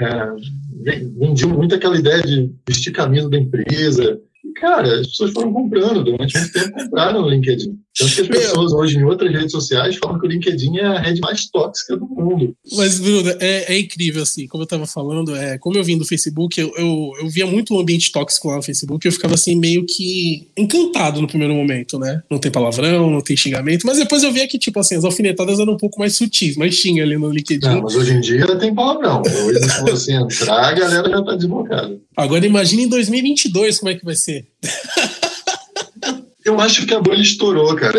[0.00, 4.20] É, vendiam muito aquela ideia de vestir camisa da empresa
[4.62, 7.78] cara, as pessoas foram comprando, durante muito tempo compraram no LinkedIn.
[7.98, 10.98] Tanto que as pessoas hoje em outras redes sociais falam que o LinkedIn é a
[10.98, 12.56] rede mais tóxica do mundo.
[12.72, 16.06] Mas, Bruno, é, é incrível, assim, como eu estava falando, é, como eu vim do
[16.06, 19.34] Facebook, eu, eu, eu via muito o um ambiente tóxico lá no Facebook, eu ficava
[19.34, 22.22] assim, meio que encantado no primeiro momento, né?
[22.30, 25.60] Não tem palavrão, não tem xingamento, mas depois eu via que, tipo assim, as alfinetadas
[25.60, 27.66] eram um pouco mais sutis, mais xinga ali no LinkedIn.
[27.66, 29.22] Não, mas hoje em dia tem palavrão.
[29.22, 32.00] Hoje, se você entrar, a galera já tá desbocada.
[32.16, 34.46] Agora imagine em 2022 como é que vai ser.
[36.44, 37.98] Eu acho que a bolha estourou, cara.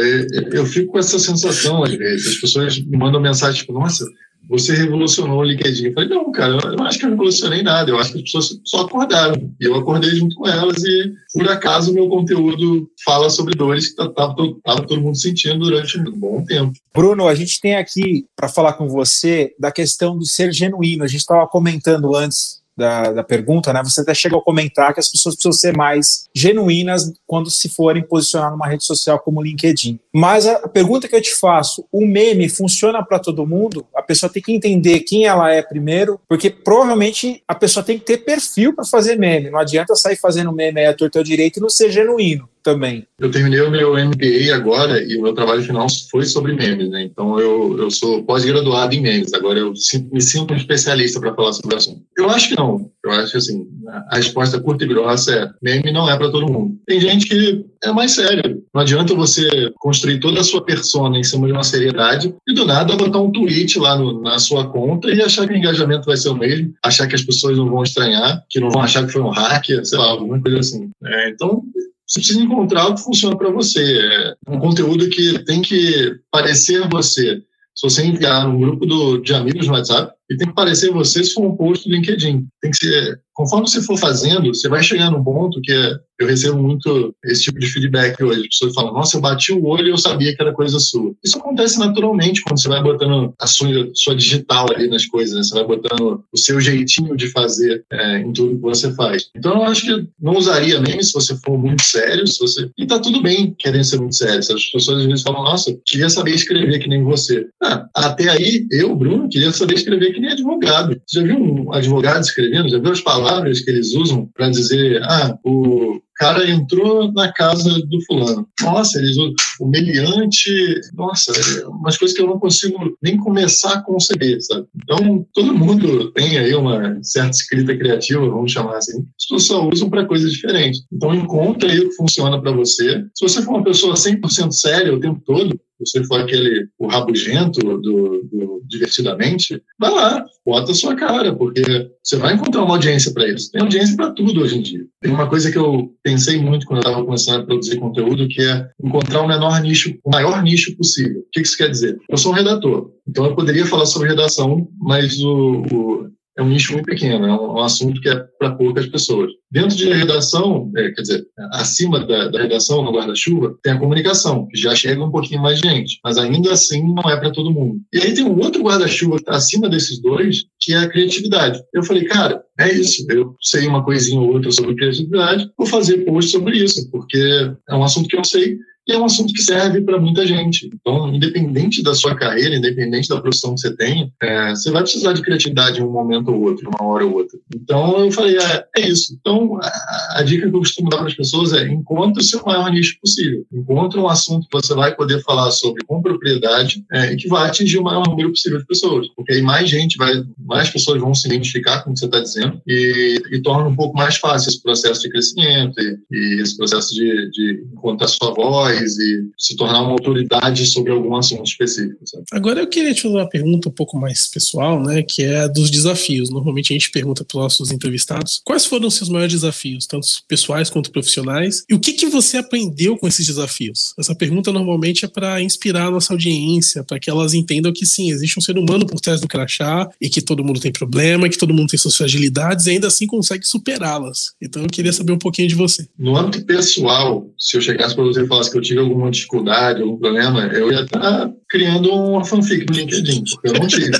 [0.51, 2.27] Eu fico com essa sensação às vezes.
[2.27, 4.05] As pessoas me mandam mensagem tipo, nossa,
[4.49, 5.87] você revolucionou o LinkedIn.
[5.87, 7.89] Eu falei, não, cara, eu não acho que eu revolucionei nada.
[7.89, 9.51] Eu acho que as pessoas só acordaram.
[9.59, 13.87] E eu acordei junto com elas e, por acaso, o meu conteúdo fala sobre dores
[13.93, 16.73] que estava todo mundo sentindo durante um bom tempo.
[16.93, 21.03] Bruno, a gente tem aqui para falar com você da questão do ser genuíno.
[21.03, 23.81] A gente estava comentando antes da, da pergunta, né?
[23.83, 28.03] Você até chegou a comentar que as pessoas precisam ser mais genuínas quando se forem
[28.03, 29.99] posicionar numa rede social como o LinkedIn.
[30.13, 33.85] Mas a pergunta que eu te faço, o meme funciona para todo mundo?
[33.95, 38.05] A pessoa tem que entender quem ela é primeiro, porque provavelmente a pessoa tem que
[38.05, 39.49] ter perfil para fazer meme.
[39.49, 43.05] Não adianta sair fazendo meme aí à torta direito e não ser genuíno também.
[43.19, 47.03] Eu terminei o meu MBA agora e o meu trabalho final foi sobre memes, né?
[47.03, 49.73] Então eu, eu sou pós-graduado em memes, agora eu
[50.11, 52.01] me sinto um especialista para falar sobre o assunto.
[52.17, 52.89] Eu acho que não.
[53.05, 53.67] Eu acho que assim,
[54.09, 56.77] a resposta curta e grossa é: meme não é para todo mundo.
[56.87, 58.63] Tem gente que é mais sério.
[58.73, 62.65] Não adianta você construir toda a sua persona em cima de uma seriedade e do
[62.65, 66.17] nada botar um tweet lá no, na sua conta e achar que o engajamento vai
[66.17, 69.11] ser o mesmo, achar que as pessoas não vão estranhar, que não vão achar que
[69.11, 70.89] foi um hacker, sei lá, alguma coisa assim.
[71.03, 71.61] É, então,
[72.07, 73.81] você precisa encontrar o que funciona para você.
[73.81, 77.41] É um conteúdo que tem que parecer você.
[77.75, 81.23] Se você enviar um grupo do, de amigos no WhatsApp, e tem que parecer você
[81.23, 82.45] se for um post do LinkedIn.
[82.61, 86.27] Tem que ser conforme você for fazendo, você vai chegar num ponto que é, eu
[86.29, 88.41] recebo muito esse tipo de feedback hoje.
[88.41, 91.13] As pessoas falam, nossa, eu bati o olho e eu sabia que era coisa sua.
[91.23, 95.43] Isso acontece naturalmente quando você vai botando a sua, sua digital ali nas coisas, né?
[95.43, 99.29] Você vai botando o seu jeitinho de fazer é, em tudo que você faz.
[99.35, 102.69] Então, eu acho que não usaria meme se você for muito sério, se você...
[102.77, 104.39] E tá tudo bem querendo ser muito sério.
[104.39, 107.47] As pessoas às vezes falam, nossa, queria saber escrever que nem você.
[107.61, 110.99] Ah, até aí, eu, Bruno, queria saber escrever que nem advogado.
[111.05, 112.69] Você já viu um advogado escrevendo?
[112.69, 117.69] Já viu as palavras que eles usam para dizer, ah, o cara entrou na casa
[117.69, 118.47] do fulano.
[118.61, 119.15] Nossa, eles
[119.59, 124.67] o meliante, nossa, é umas coisas que eu não consigo nem começar a conceber, sabe?
[124.83, 128.99] Então, todo mundo tem aí uma certa escrita criativa, vamos chamar assim.
[128.99, 130.81] As pessoas só usam para coisas diferentes.
[130.91, 133.03] Então, encontre aí o que funciona para você.
[133.15, 137.59] Se você for uma pessoa 100% séria o tempo todo, você for aquele o rabugento
[137.59, 141.61] do, do, divertidamente, vai lá, bota a sua cara, porque
[142.03, 143.51] você vai encontrar uma audiência para isso.
[143.51, 144.85] Tem audiência para tudo hoje em dia.
[145.01, 148.41] Tem uma coisa que eu pensei muito quando eu estava começando a produzir conteúdo, que
[148.41, 151.21] é encontrar o menor nicho, o maior nicho possível.
[151.21, 151.97] O que isso quer dizer?
[152.09, 156.49] Eu sou um redator, então eu poderia falar sobre redação, mas o, o é um
[156.49, 159.31] nicho muito pequeno, é um, assunto que é para poucas pessoas.
[159.51, 164.47] Dentro de redação, é, quer dizer, acima da, da redação, no guarda-chuva, tem a comunicação,
[164.47, 167.79] que já chega um pouquinho mais gente, mas ainda assim não é para todo mundo.
[167.93, 171.61] E aí tem um outro guarda-chuva acima desses dois, que é a criatividade.
[171.73, 175.99] Eu falei, cara, é isso, eu sei uma coisinha ou outra sobre criatividade, vou fazer
[175.99, 179.41] post sobre isso, porque é um assunto que eu sei e é um assunto que
[179.41, 180.69] serve para muita gente.
[180.73, 185.13] Então, independente da sua carreira, independente da profissão que você tem, é, você vai precisar
[185.13, 187.39] de criatividade em um momento ou outro, uma hora ou outra.
[187.55, 189.17] Então, eu falei, é, é isso.
[189.19, 192.41] Então, a, a, dica que eu costumo dar para as pessoas é encontre o seu
[192.45, 193.45] maior nicho possível.
[193.53, 197.47] Encontre um assunto que você vai poder falar sobre com propriedade é, e que vai
[197.47, 199.07] atingir o maior número possível de pessoas.
[199.15, 202.19] Porque aí mais gente vai, mais pessoas vão se identificar com o que você está
[202.19, 206.57] dizendo e, e, torna um pouco mais fácil esse processo de crescimento e, e esse
[206.57, 211.99] processo de, de encontrar sua voz e se tornar uma autoridade sobre algum assunto específico.
[212.05, 212.23] Sabe?
[212.31, 215.69] Agora eu queria te fazer uma pergunta um pouco mais pessoal, né, que é dos
[215.69, 216.29] desafios.
[216.29, 220.07] Normalmente a gente pergunta para os nossos entrevistados quais foram os seus maiores desafios, tanto
[220.27, 223.93] pessoais quanto profissionais, e o que, que você aprendeu com esses desafios?
[223.97, 228.11] Essa pergunta normalmente é para inspirar a nossa audiência, para que elas entendam que sim,
[228.11, 231.37] existe um ser humano por trás do crachá e que todo mundo tem problema, que
[231.37, 234.33] todo mundo tem suas fragilidades e ainda assim consegue superá-las.
[234.41, 235.87] Então eu queria saber um pouquinho de você.
[235.97, 239.81] No âmbito pessoal, se eu chegasse para você e falasse que eu tive alguma dificuldade,
[239.81, 243.91] algum problema, eu ia estar criando uma fanfic no LinkedIn, porque eu não tive.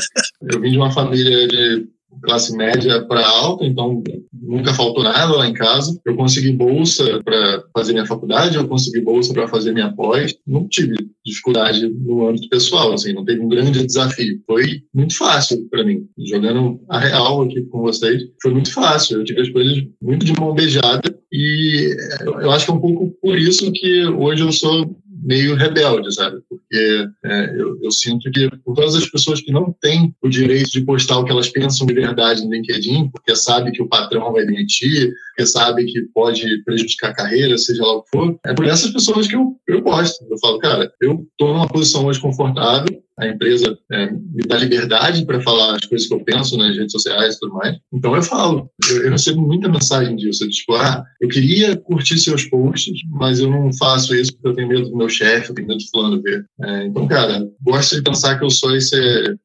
[0.52, 1.88] eu vim de uma família de
[2.24, 6.00] classe média para alta, então nunca faltou nada lá em casa.
[6.06, 10.36] Eu consegui bolsa para fazer minha faculdade, eu consegui bolsa para fazer minha pós.
[10.48, 14.42] Não tive dificuldade no âmbito pessoal, assim, não teve um grande desafio.
[14.48, 16.08] Foi muito fácil para mim.
[16.18, 19.20] Jogando a real aqui com vocês, foi muito fácil.
[19.20, 23.10] Eu tive as coisas muito de mão beijada e eu acho que é um pouco
[23.22, 26.42] por isso que hoje eu sou meio rebelde, sabe?
[26.50, 30.72] Porque é, eu, eu, sinto que por todas as pessoas que não têm o direito
[30.72, 34.32] de postar o que elas pensam de verdade no LinkedIn, porque sabe que o patrão
[34.34, 38.54] vai demitir, porque sabe que pode prejudicar a carreira, seja lá o que for, é
[38.54, 40.26] por essas pessoas que eu, eu gosto.
[40.30, 45.26] Eu falo, cara, eu estou numa posição hoje confortável, a empresa é, me dá liberdade
[45.26, 47.78] para falar as coisas que eu penso nas redes sociais e tudo mais.
[47.94, 52.46] Então eu falo, eu, eu recebo muita mensagem disso, tipo, ah, eu queria curtir seus
[52.46, 55.68] posts, mas eu não faço isso porque eu tenho medo do meu chefe, eu tenho
[55.68, 56.46] medo do fulano ver.
[56.64, 58.96] É, então, cara, gosto de pensar que eu sou esse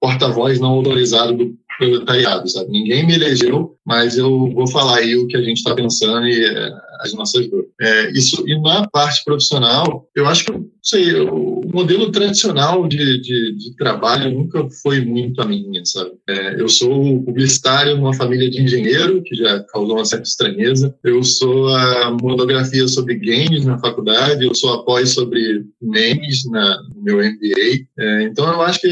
[0.01, 2.71] porta-voz não autorizado do proletariado, sabe?
[2.71, 6.45] Ninguém me elegeu, mas eu vou falar aí o que a gente está pensando e
[6.45, 6.71] é,
[7.01, 7.69] as nossas dores.
[7.81, 13.57] É, isso, e na parte profissional, eu acho que, sei, o modelo tradicional de, de,
[13.57, 16.11] de, trabalho nunca foi muito a minha, sabe?
[16.29, 20.95] É, eu sou publicitário numa família de engenheiro, que já causou uma certa estranheza.
[21.05, 27.03] Eu sou a monografia sobre games na faculdade, eu sou após sobre memes na, no
[27.03, 27.87] meu MBA.
[27.99, 28.89] É, então, eu acho que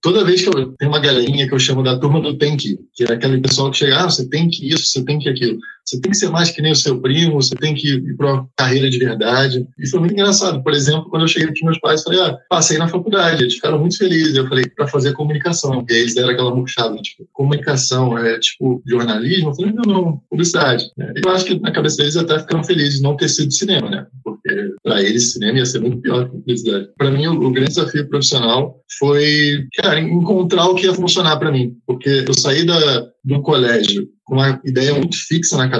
[0.00, 2.78] toda vez que eu tenho uma galerinha que eu chamo da turma do tem que,
[2.94, 5.58] que é aquele pessoal que chega, ah, você tem que isso, você tem que aquilo.
[5.90, 8.32] Você tem que ser mais que nem o seu primo, você tem que ir para
[8.32, 9.66] uma carreira de verdade.
[9.76, 10.62] E foi muito engraçado.
[10.62, 13.42] Por exemplo, quando eu cheguei aqui, meus pais falei, ah, passei na faculdade.
[13.42, 14.36] Eles ficaram muito felizes.
[14.36, 15.84] Eu falei, para fazer comunicação.
[15.90, 19.50] E eles deram aquela murchada, tipo, comunicação é tipo jornalismo?
[19.50, 20.84] Eu falei, não, não, publicidade.
[20.96, 24.06] Eu acho que na cabeça deles até ficaram felizes de não ter sido cinema, né?
[24.22, 26.88] Porque para eles cinema ia ser muito pior que publicidade.
[26.96, 31.50] Para mim, o, o grande desafio profissional foi, cara, encontrar o que ia funcionar para
[31.50, 31.76] mim.
[31.84, 35.79] Porque eu saí da, do colégio com uma ideia muito fixa na cabeça,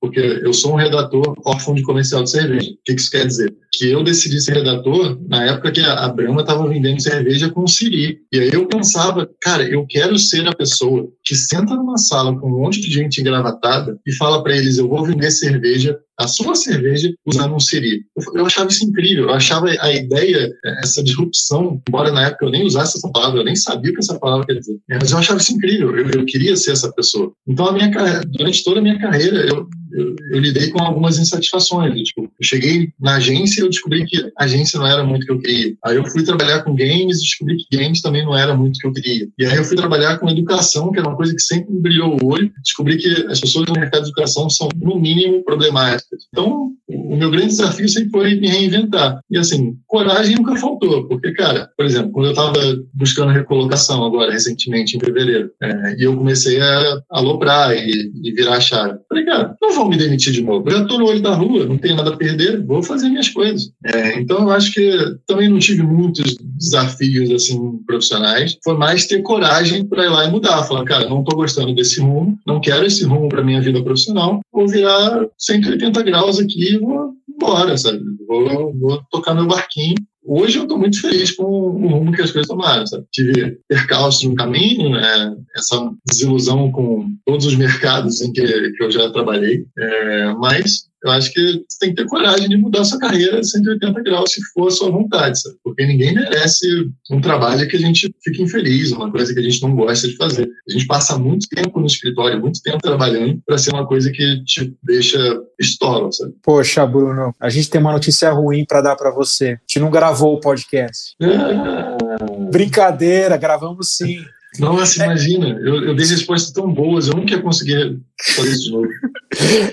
[0.00, 2.70] porque eu sou um redator órfão de comercial de cerveja.
[2.70, 3.54] O que isso quer dizer?
[3.72, 7.68] Que eu decidi ser redator na época que a Brahma estava vendendo cerveja com o
[7.68, 8.18] Siri.
[8.32, 12.48] E aí eu pensava, cara, eu quero ser a pessoa que senta numa sala com
[12.48, 16.54] um monte de gente engravatada e fala para eles, eu vou vender cerveja a sua
[16.54, 18.04] cerveja usando um Siri.
[18.34, 20.50] Eu achava isso incrível, eu achava a ideia,
[20.82, 24.00] essa disrupção, embora na época eu nem usasse essa palavra, eu nem sabia o que
[24.00, 27.32] essa palavra quer dizer, mas eu achava isso incrível, eu, eu queria ser essa pessoa.
[27.46, 27.90] Então, a minha,
[28.26, 32.08] durante toda a minha carreira, eu, eu, eu, lidei com algumas insatisfações.
[32.08, 35.26] Tipo, eu cheguei na agência e eu descobri que a agência não era muito o
[35.26, 35.76] que eu queria.
[35.84, 38.80] Aí eu fui trabalhar com games e descobri que games também não era muito o
[38.80, 39.28] que eu queria.
[39.38, 42.16] E aí eu fui trabalhar com educação, que era uma coisa que sempre me brilhou
[42.20, 42.52] o olho.
[42.62, 46.26] Descobri que as pessoas no mercado de educação são, no mínimo, problemáticas.
[46.32, 49.20] Então, o meu grande desafio sempre foi me reinventar.
[49.30, 52.58] E assim, coragem nunca faltou, porque, cara, por exemplo, quando eu estava
[52.94, 58.56] buscando recolocação agora, recentemente, em fevereiro, é, e eu comecei a aloprar e, e virar
[58.56, 58.98] a chave.
[59.08, 60.68] Falei, cara, não vou me demitir de novo.
[60.70, 63.70] Já estou no olho da rua, não tenho nada a perder, vou fazer minhas coisas.
[63.84, 68.58] É, então, eu acho que também não tive muitos desafios, assim, profissionais.
[68.64, 70.64] Foi mais ter coragem para ir lá e mudar.
[70.64, 74.40] Falar, cara, não estou gostando desse rumo, não quero esse rumo para minha vida profissional,
[74.52, 78.00] vou virar 180 graus aqui e vou embora, sabe?
[78.26, 82.30] Vou, vou tocar meu barquinho hoje eu estou muito feliz com o rumo que as
[82.30, 82.86] coisas tomaram.
[82.86, 83.04] Sabe?
[83.12, 85.36] Tive percalços no caminho, né?
[85.56, 91.12] essa desilusão com todos os mercados em que, que eu já trabalhei, é, mas Eu
[91.12, 94.66] acho que você tem que ter coragem de mudar sua carreira 180 graus se for
[94.66, 95.56] a sua vontade, sabe?
[95.62, 96.66] Porque ninguém merece
[97.10, 100.16] um trabalho que a gente fique infeliz, uma coisa que a gente não gosta de
[100.16, 100.48] fazer.
[100.68, 104.42] A gente passa muito tempo no escritório, muito tempo trabalhando para ser uma coisa que
[104.44, 105.18] te deixa
[105.60, 106.34] estola, sabe?
[106.42, 109.50] Poxa, Bruno, a gente tem uma notícia ruim para dar para você.
[109.50, 111.14] A gente não gravou o podcast.
[112.50, 114.24] Brincadeira, gravamos sim.
[114.58, 118.00] Nossa, imagina, eu, eu dei respostas tão boas, eu nunca ia conseguir
[118.34, 118.88] fazer isso de novo.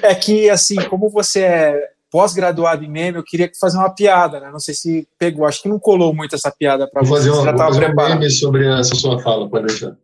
[0.02, 4.52] É que, assim, como você é pós-graduado em meme, eu queria fazer uma piada, né?
[4.52, 7.30] Não sei se pegou, acho que não colou muito essa piada para você.
[7.30, 9.96] Fazer uma, já vou fazer um meme sobre essa sua fala, pode deixar.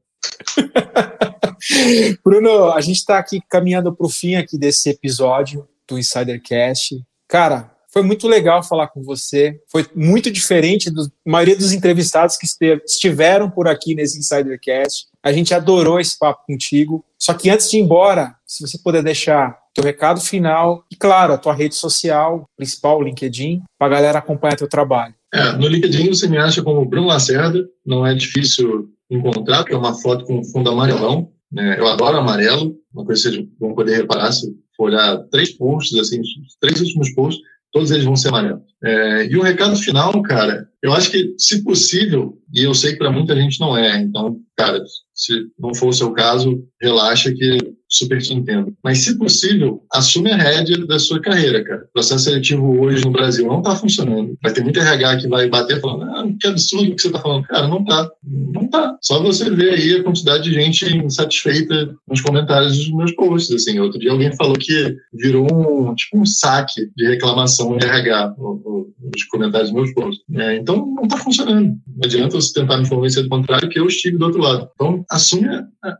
[2.24, 7.04] Bruno, a gente está aqui caminhando para o fim aqui desse episódio do Insidercast.
[7.28, 9.60] Cara, foi muito legal falar com você.
[9.71, 12.47] Foi muito diferente da maioria dos entrevistados que
[12.86, 15.08] estiveram por aqui nesse Insidercast.
[15.23, 17.04] A gente adorou esse papo contigo.
[17.17, 21.34] Só que antes de ir embora, se você puder deixar teu recado final e, claro,
[21.34, 25.13] a tua rede social principal, o LinkedIn, para a galera acompanhar teu trabalho.
[25.34, 27.67] É, no LinkedIn você me acha como Bruno Lacerda.
[27.86, 31.32] Não é difícil encontrar, porque é uma foto com fundo amarelão.
[31.52, 31.80] Né?
[31.80, 34.47] Eu adoro amarelo, uma coisa que vocês vão poder reparar se
[34.78, 36.21] for olhar três posts, assim,
[36.60, 38.62] três últimos posts, todos eles vão ser amarelos.
[38.84, 42.98] É, e o recado final, cara, eu acho que, se possível, e eu sei que
[42.98, 44.82] para muita gente não é, então, cara,
[45.13, 47.58] se não for o seu caso, relaxa que
[47.89, 48.74] super te entendo.
[48.84, 51.86] Mas, se possível, assume a rédea da sua carreira, cara.
[51.89, 54.38] O processo seletivo hoje no Brasil não está funcionando.
[54.44, 57.44] Vai ter muito RH que vai bater falando, ah, que absurdo que você está falando.
[57.48, 58.10] Cara, não tá.
[58.24, 58.96] Não tá.
[59.02, 63.54] Só você ver aí a quantidade de gente insatisfeita nos comentários dos meus posts.
[63.56, 68.36] Assim, outro dia alguém falou que virou um, tipo um saque de reclamação de RH
[68.38, 70.24] nos comentários dos meus posts.
[70.36, 71.77] É, então, não está funcionando.
[71.88, 74.69] Não adianta você tentar me convencer do contrário, que eu estive do outro lado.
[74.75, 75.47] Então, assume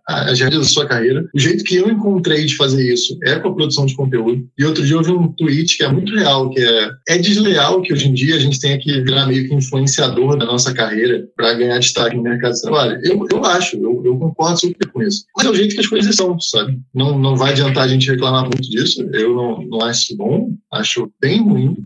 [0.08, 1.28] as rédeas da sua carreira.
[1.34, 4.48] O jeito que eu encontrei de fazer isso é com a produção de conteúdo.
[4.58, 7.82] E outro dia eu vi um tweet que é muito real, que é é desleal
[7.82, 11.28] que hoje em dia a gente tenha que virar meio que influenciador da nossa carreira
[11.36, 13.00] para ganhar destaque no mercado de trabalho.
[13.04, 15.26] Eu, eu acho, eu, eu concordo super com isso.
[15.36, 16.80] Mas é o jeito que as coisas são, sabe?
[16.94, 19.08] Não, não vai adiantar a gente reclamar muito disso.
[19.14, 21.78] Eu não, não acho bom, acho bem ruim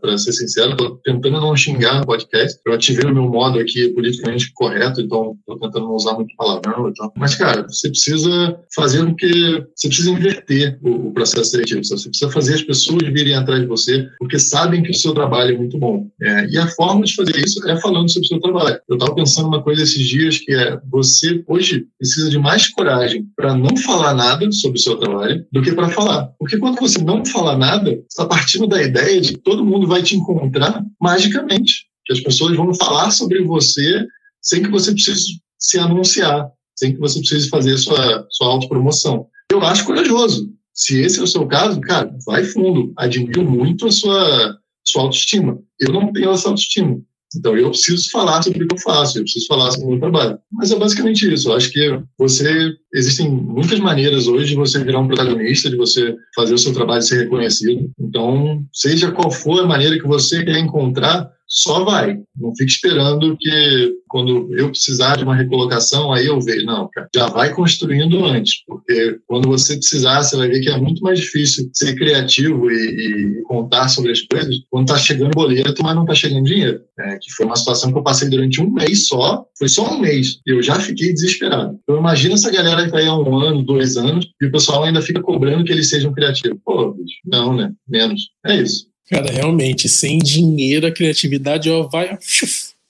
[0.00, 2.60] para ser sincero, estou tentando não xingar no podcast.
[2.66, 6.88] Eu ativei o meu modo aqui politicamente correto, então estou tentando não usar muito palavrão
[6.88, 7.12] e tal.
[7.16, 9.64] Mas, cara, você precisa fazer o que.
[9.74, 11.82] Você precisa inverter o, o, processo seletivo.
[11.82, 15.54] Você precisa fazer as pessoas virem atrás de você, porque sabem que o seu trabalho
[15.54, 16.06] é muito bom.
[16.20, 18.78] É, e a forma de fazer isso é falando sobre o seu trabalho.
[18.88, 23.26] Eu estava pensando uma coisa esses dias que é você hoje precisa de mais coragem
[23.34, 26.30] para não falar nada sobre o seu trabalho do que para falar.
[26.38, 30.02] Porque quando você não fala nada, está partindo da ideia de que todo mundo vai
[30.02, 31.86] te encontrar magicamente.
[32.04, 34.06] Que as pessoas vão falar sobre você
[34.42, 36.50] sem que você precise se anunciar,
[36.80, 39.26] sem que você precise fazer sua, sua autopromoção.
[39.52, 40.50] Eu acho corajoso.
[40.72, 42.92] Se esse é o seu caso, cara, vai fundo.
[42.96, 45.58] Admiro muito a sua, sua autoestima.
[45.78, 46.98] Eu não tenho essa autoestima.
[47.36, 50.00] Então, eu preciso falar sobre o que eu faço, eu preciso falar sobre o meu
[50.00, 50.38] trabalho.
[50.50, 51.48] Mas é basicamente isso.
[51.48, 52.72] Eu acho que você.
[52.92, 57.02] Existem muitas maneiras hoje de você virar um protagonista, de você fazer o seu trabalho
[57.02, 57.88] ser reconhecido.
[58.00, 62.16] Então, seja qual for a maneira que você quer encontrar, só vai.
[62.38, 66.64] Não fique esperando que quando eu precisar de uma recolocação, aí eu vejo.
[66.64, 70.78] Não, cara, já vai construindo antes, porque quando você precisar, você vai ver que é
[70.78, 75.82] muito mais difícil ser criativo e, e contar sobre as coisas quando está chegando boleto,
[75.82, 76.80] mas não está chegando dinheiro.
[77.00, 79.98] É, que foi uma situação que eu passei durante um mês só, foi só um
[79.98, 81.78] mês, e eu já fiquei desesperado.
[81.82, 84.84] Então imagina essa galera que está aí há um ano, dois anos, e o pessoal
[84.84, 86.58] ainda fica cobrando que eles sejam criativos.
[86.64, 87.72] Pô, bicho, não, né?
[87.88, 88.30] Menos.
[88.46, 88.89] É isso.
[89.10, 92.16] Cara, realmente, sem dinheiro a criatividade ó, vai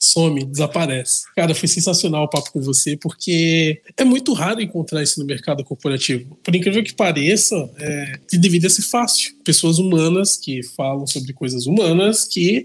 [0.00, 1.24] some, desaparece.
[1.36, 5.62] Cara, foi sensacional o papo com você, porque é muito raro encontrar isso no mercado
[5.62, 6.38] corporativo.
[6.42, 9.34] Por incrível que pareça, é, que deveria ser fácil.
[9.44, 12.64] Pessoas humanas que falam sobre coisas humanas que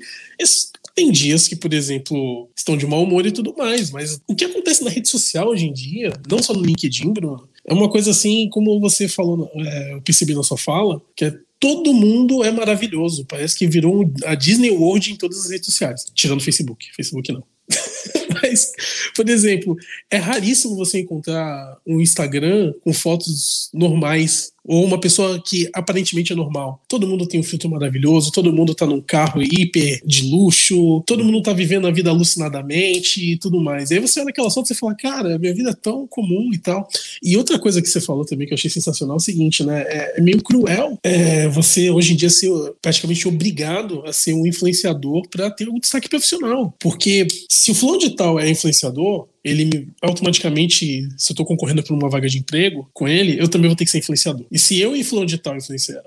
[0.95, 4.45] tem dias que, por exemplo, estão de mau humor e tudo mais, mas o que
[4.45, 8.11] acontece na rede social hoje em dia, não só no LinkedIn, Bruno, é uma coisa
[8.11, 12.51] assim, como você falou, é, eu percebi na sua fala, que é todo mundo é
[12.51, 13.25] maravilhoso.
[13.25, 16.87] Parece que virou a Disney World em todas as redes sociais, tirando o Facebook.
[16.95, 17.43] Facebook não.
[18.41, 18.71] Mas,
[19.15, 19.75] por exemplo,
[20.09, 26.35] é raríssimo você encontrar um Instagram com fotos normais ou uma pessoa que aparentemente é
[26.35, 26.81] normal.
[26.87, 31.23] Todo mundo tem um filtro maravilhoso, todo mundo tá num carro hiper de luxo, todo
[31.23, 33.91] mundo tá vivendo a vida alucinadamente e tudo mais.
[33.91, 36.57] E aí você olha aquela foto e fala, cara, minha vida é tão comum e
[36.57, 36.87] tal.
[37.21, 39.81] E outra coisa que você falou também que eu achei sensacional é o seguinte, né?
[39.81, 42.49] É, é meio cruel é, você hoje em dia ser
[42.81, 46.73] praticamente obrigado a ser um influenciador para ter um destaque profissional.
[46.79, 51.93] Porque se o fulano de tal é influenciador, ele automaticamente, se eu estou concorrendo por
[51.93, 54.43] uma vaga de emprego com ele, eu também vou ter que ser influenciador.
[54.51, 55.55] E se eu e fulano de tal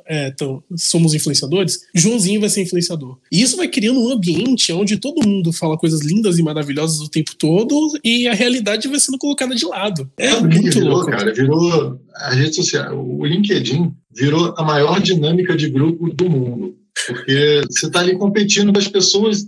[0.06, 3.16] é, então, somos influenciadores, Joãozinho vai ser influenciador.
[3.30, 7.08] E isso vai criando um ambiente onde todo mundo fala coisas lindas e maravilhosas o
[7.08, 10.10] tempo todo e a realidade vai sendo colocada de lado.
[10.18, 11.10] É muito virou, louco.
[11.10, 16.76] cara, virou a rede social, o LinkedIn virou a maior dinâmica de grupo do mundo.
[17.06, 19.46] Porque você está ali competindo com as pessoas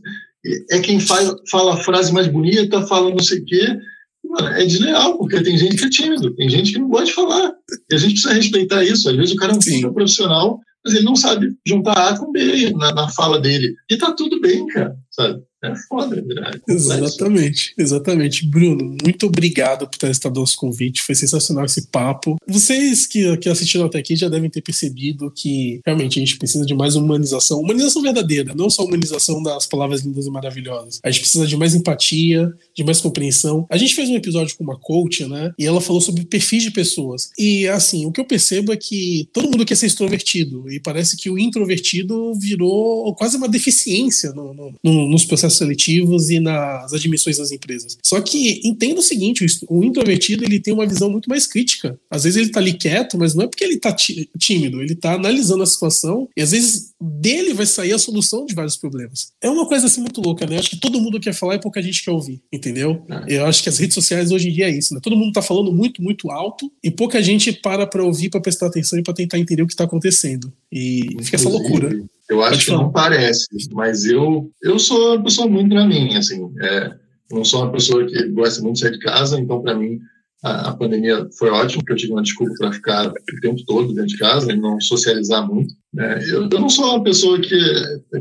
[0.71, 3.79] é quem faz, fala a frase mais bonita, fala não sei o quê.
[4.25, 7.15] Mano, é desleal, porque tem gente que é tímido, tem gente que não gosta de
[7.15, 7.53] falar.
[7.91, 9.09] E a gente precisa respeitar isso.
[9.09, 12.71] Às vezes o cara é um profissional, mas ele não sabe juntar A com B
[12.73, 13.75] na, na fala dele.
[13.91, 15.43] E tá tudo bem, cara, sabe?
[15.63, 18.47] É foda, é Exatamente, exatamente.
[18.47, 21.03] Bruno, muito obrigado por ter estado nosso convite.
[21.03, 22.37] Foi sensacional esse papo.
[22.47, 26.65] Vocês que, que assistiram até aqui já devem ter percebido que realmente a gente precisa
[26.65, 27.61] de mais humanização.
[27.61, 30.99] Humanização verdadeira, não só humanização das palavras lindas e maravilhosas.
[31.05, 33.67] A gente precisa de mais empatia, de mais compreensão.
[33.71, 35.53] A gente fez um episódio com uma coach, né?
[35.59, 37.29] E ela falou sobre perfis de pessoas.
[37.39, 40.71] E assim, o que eu percebo é que todo mundo quer ser extrovertido.
[40.73, 46.31] E parece que o introvertido virou quase uma deficiência no, no, no, nos processos seletivos
[46.31, 47.99] e nas admissões das empresas.
[48.03, 51.99] Só que entenda o seguinte, o introvertido ele tem uma visão muito mais crítica.
[52.11, 53.95] Às vezes ele tá ali quieto, mas não é porque ele tá
[54.39, 58.55] tímido, ele tá analisando a situação e às vezes dele vai sair a solução de
[58.55, 59.33] vários problemas.
[59.41, 60.59] É uma coisa assim muito louca, né?
[60.59, 63.05] Acho que todo mundo quer falar e pouca gente quer ouvir, entendeu?
[63.27, 63.39] É.
[63.39, 65.01] Eu acho que as redes sociais hoje em dia é isso, né?
[65.03, 68.67] Todo mundo tá falando muito, muito alto e pouca gente para para ouvir, para prestar
[68.67, 70.53] atenção e para tentar entender o que tá acontecendo.
[70.71, 72.05] E Inclusive, fica essa loucura.
[72.31, 76.49] Eu acho que não parece, mas eu, eu sou uma pessoa muito na minha, assim.
[76.63, 76.95] É,
[77.33, 79.99] não sou uma pessoa que gosta muito de sair de casa, então, para mim,
[80.43, 83.93] a, a, pandemia foi ótima, porque eu tive uma desculpa para ficar o tempo todo
[83.93, 85.75] dentro de casa e não socializar muito.
[85.93, 86.19] Né?
[86.29, 87.59] Eu, eu, não sou uma pessoa que,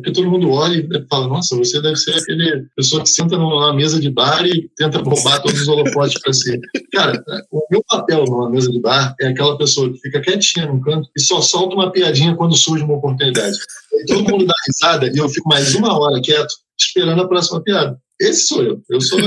[0.03, 3.73] que todo mundo olha e fala, nossa, você deve ser aquele pessoa que senta numa
[3.73, 6.59] mesa de bar e tenta roubar todos os holofotes para si.
[6.91, 10.81] Cara, o meu papel numa mesa de bar é aquela pessoa que fica quietinha num
[10.81, 13.57] canto e só solta uma piadinha quando surge uma oportunidade.
[13.93, 17.61] E todo mundo dá risada e eu fico mais uma hora quieto esperando a próxima
[17.61, 17.97] piada.
[18.19, 18.81] Esse sou eu.
[18.89, 19.19] Eu sou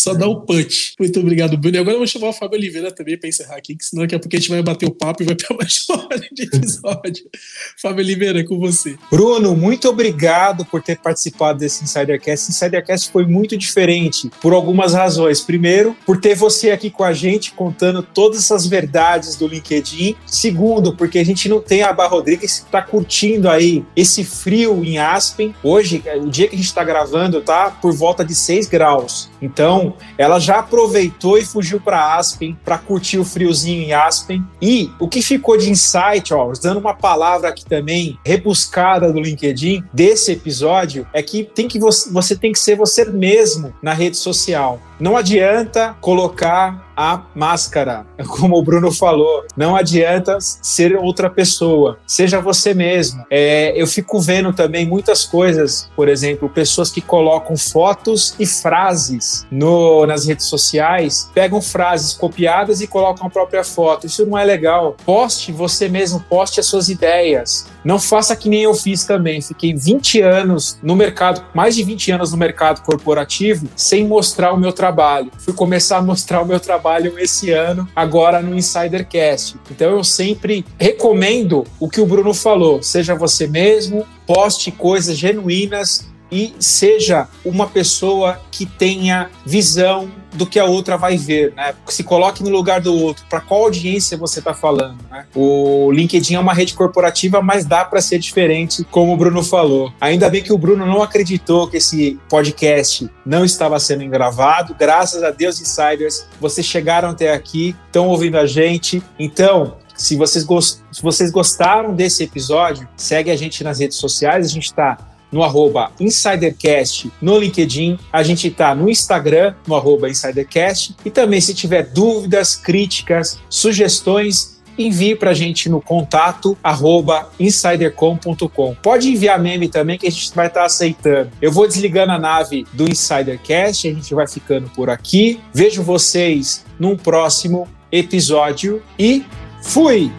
[0.00, 0.94] só dá o punch.
[0.98, 1.76] Muito obrigado, Bruno.
[1.76, 4.14] E agora eu vou chamar o Fábio Oliveira também para encerrar aqui, que senão daqui
[4.14, 7.24] a pouco a gente vai bater o papo e vai ter mais hora de episódio.
[7.80, 8.96] Fábio Oliveira, é com você.
[9.10, 12.50] Bruno, muito obrigado por ter participado desse Insidercast.
[12.50, 15.40] Insidercast foi muito diferente por algumas razões.
[15.40, 20.16] Primeiro, por ter você aqui com a gente contando todas essas verdades do LinkedIn.
[20.26, 24.84] Segundo, porque a gente não tem a Barra Rodrigues que está curtindo aí esse frio
[24.84, 25.54] em Aspen.
[25.62, 29.28] Hoje, o dia que a gente está gravando, tá por volta de 6 graus.
[29.42, 34.44] Então, ela já aproveitou e fugiu para Aspen para curtir o friozinho em Aspen.
[34.60, 39.84] E o que ficou de insight, ó, dando uma palavra aqui também rebuscada do LinkedIn
[39.92, 44.16] desse episódio, é que tem que você, você tem que ser você mesmo na rede
[44.16, 44.80] social.
[44.98, 49.46] Não adianta colocar a máscara, como o Bruno falou.
[49.56, 53.24] Não adianta ser outra pessoa, seja você mesmo.
[53.30, 59.46] É, eu fico vendo também muitas coisas, por exemplo, pessoas que colocam fotos e frases
[59.50, 64.06] no, nas redes sociais, pegam frases copiadas e colocam a própria foto.
[64.06, 64.94] Isso não é legal.
[65.06, 67.66] Poste você mesmo, poste as suas ideias.
[67.82, 69.40] Não faça que nem eu fiz também.
[69.40, 74.58] Fiquei 20 anos no mercado, mais de 20 anos no mercado corporativo, sem mostrar o
[74.58, 75.30] meu trabalho.
[75.38, 79.56] Fui começar a mostrar o meu trabalho esse ano, agora no Insidercast.
[79.70, 86.09] Então eu sempre recomendo o que o Bruno falou: seja você mesmo, poste coisas genuínas
[86.30, 91.74] e seja uma pessoa que tenha visão do que a outra vai ver, né?
[91.88, 93.24] Se coloque no lugar do outro.
[93.28, 94.98] Para qual audiência você está falando?
[95.10, 95.26] Né?
[95.34, 99.92] O LinkedIn é uma rede corporativa, mas dá para ser diferente, como o Bruno falou.
[100.00, 104.74] Ainda bem que o Bruno não acreditou que esse podcast não estava sendo gravado.
[104.78, 109.02] Graças a Deus, insiders, vocês chegaram até aqui, estão ouvindo a gente.
[109.18, 110.46] Então, se vocês,
[110.92, 114.46] se vocês gostaram desse episódio, segue a gente nas redes sociais.
[114.46, 114.96] A gente está
[115.30, 117.98] no arroba InsiderCast no LinkedIn.
[118.12, 120.96] A gente está no Instagram, no arroba InsiderCast.
[121.04, 128.74] E também, se tiver dúvidas, críticas, sugestões, envie para a gente no contato arroba insidercom.com.
[128.82, 131.30] Pode enviar meme também que a gente vai estar tá aceitando.
[131.40, 135.40] Eu vou desligando a nave do Insidercast, a gente vai ficando por aqui.
[135.52, 139.24] Vejo vocês num próximo episódio e
[139.62, 140.10] fui!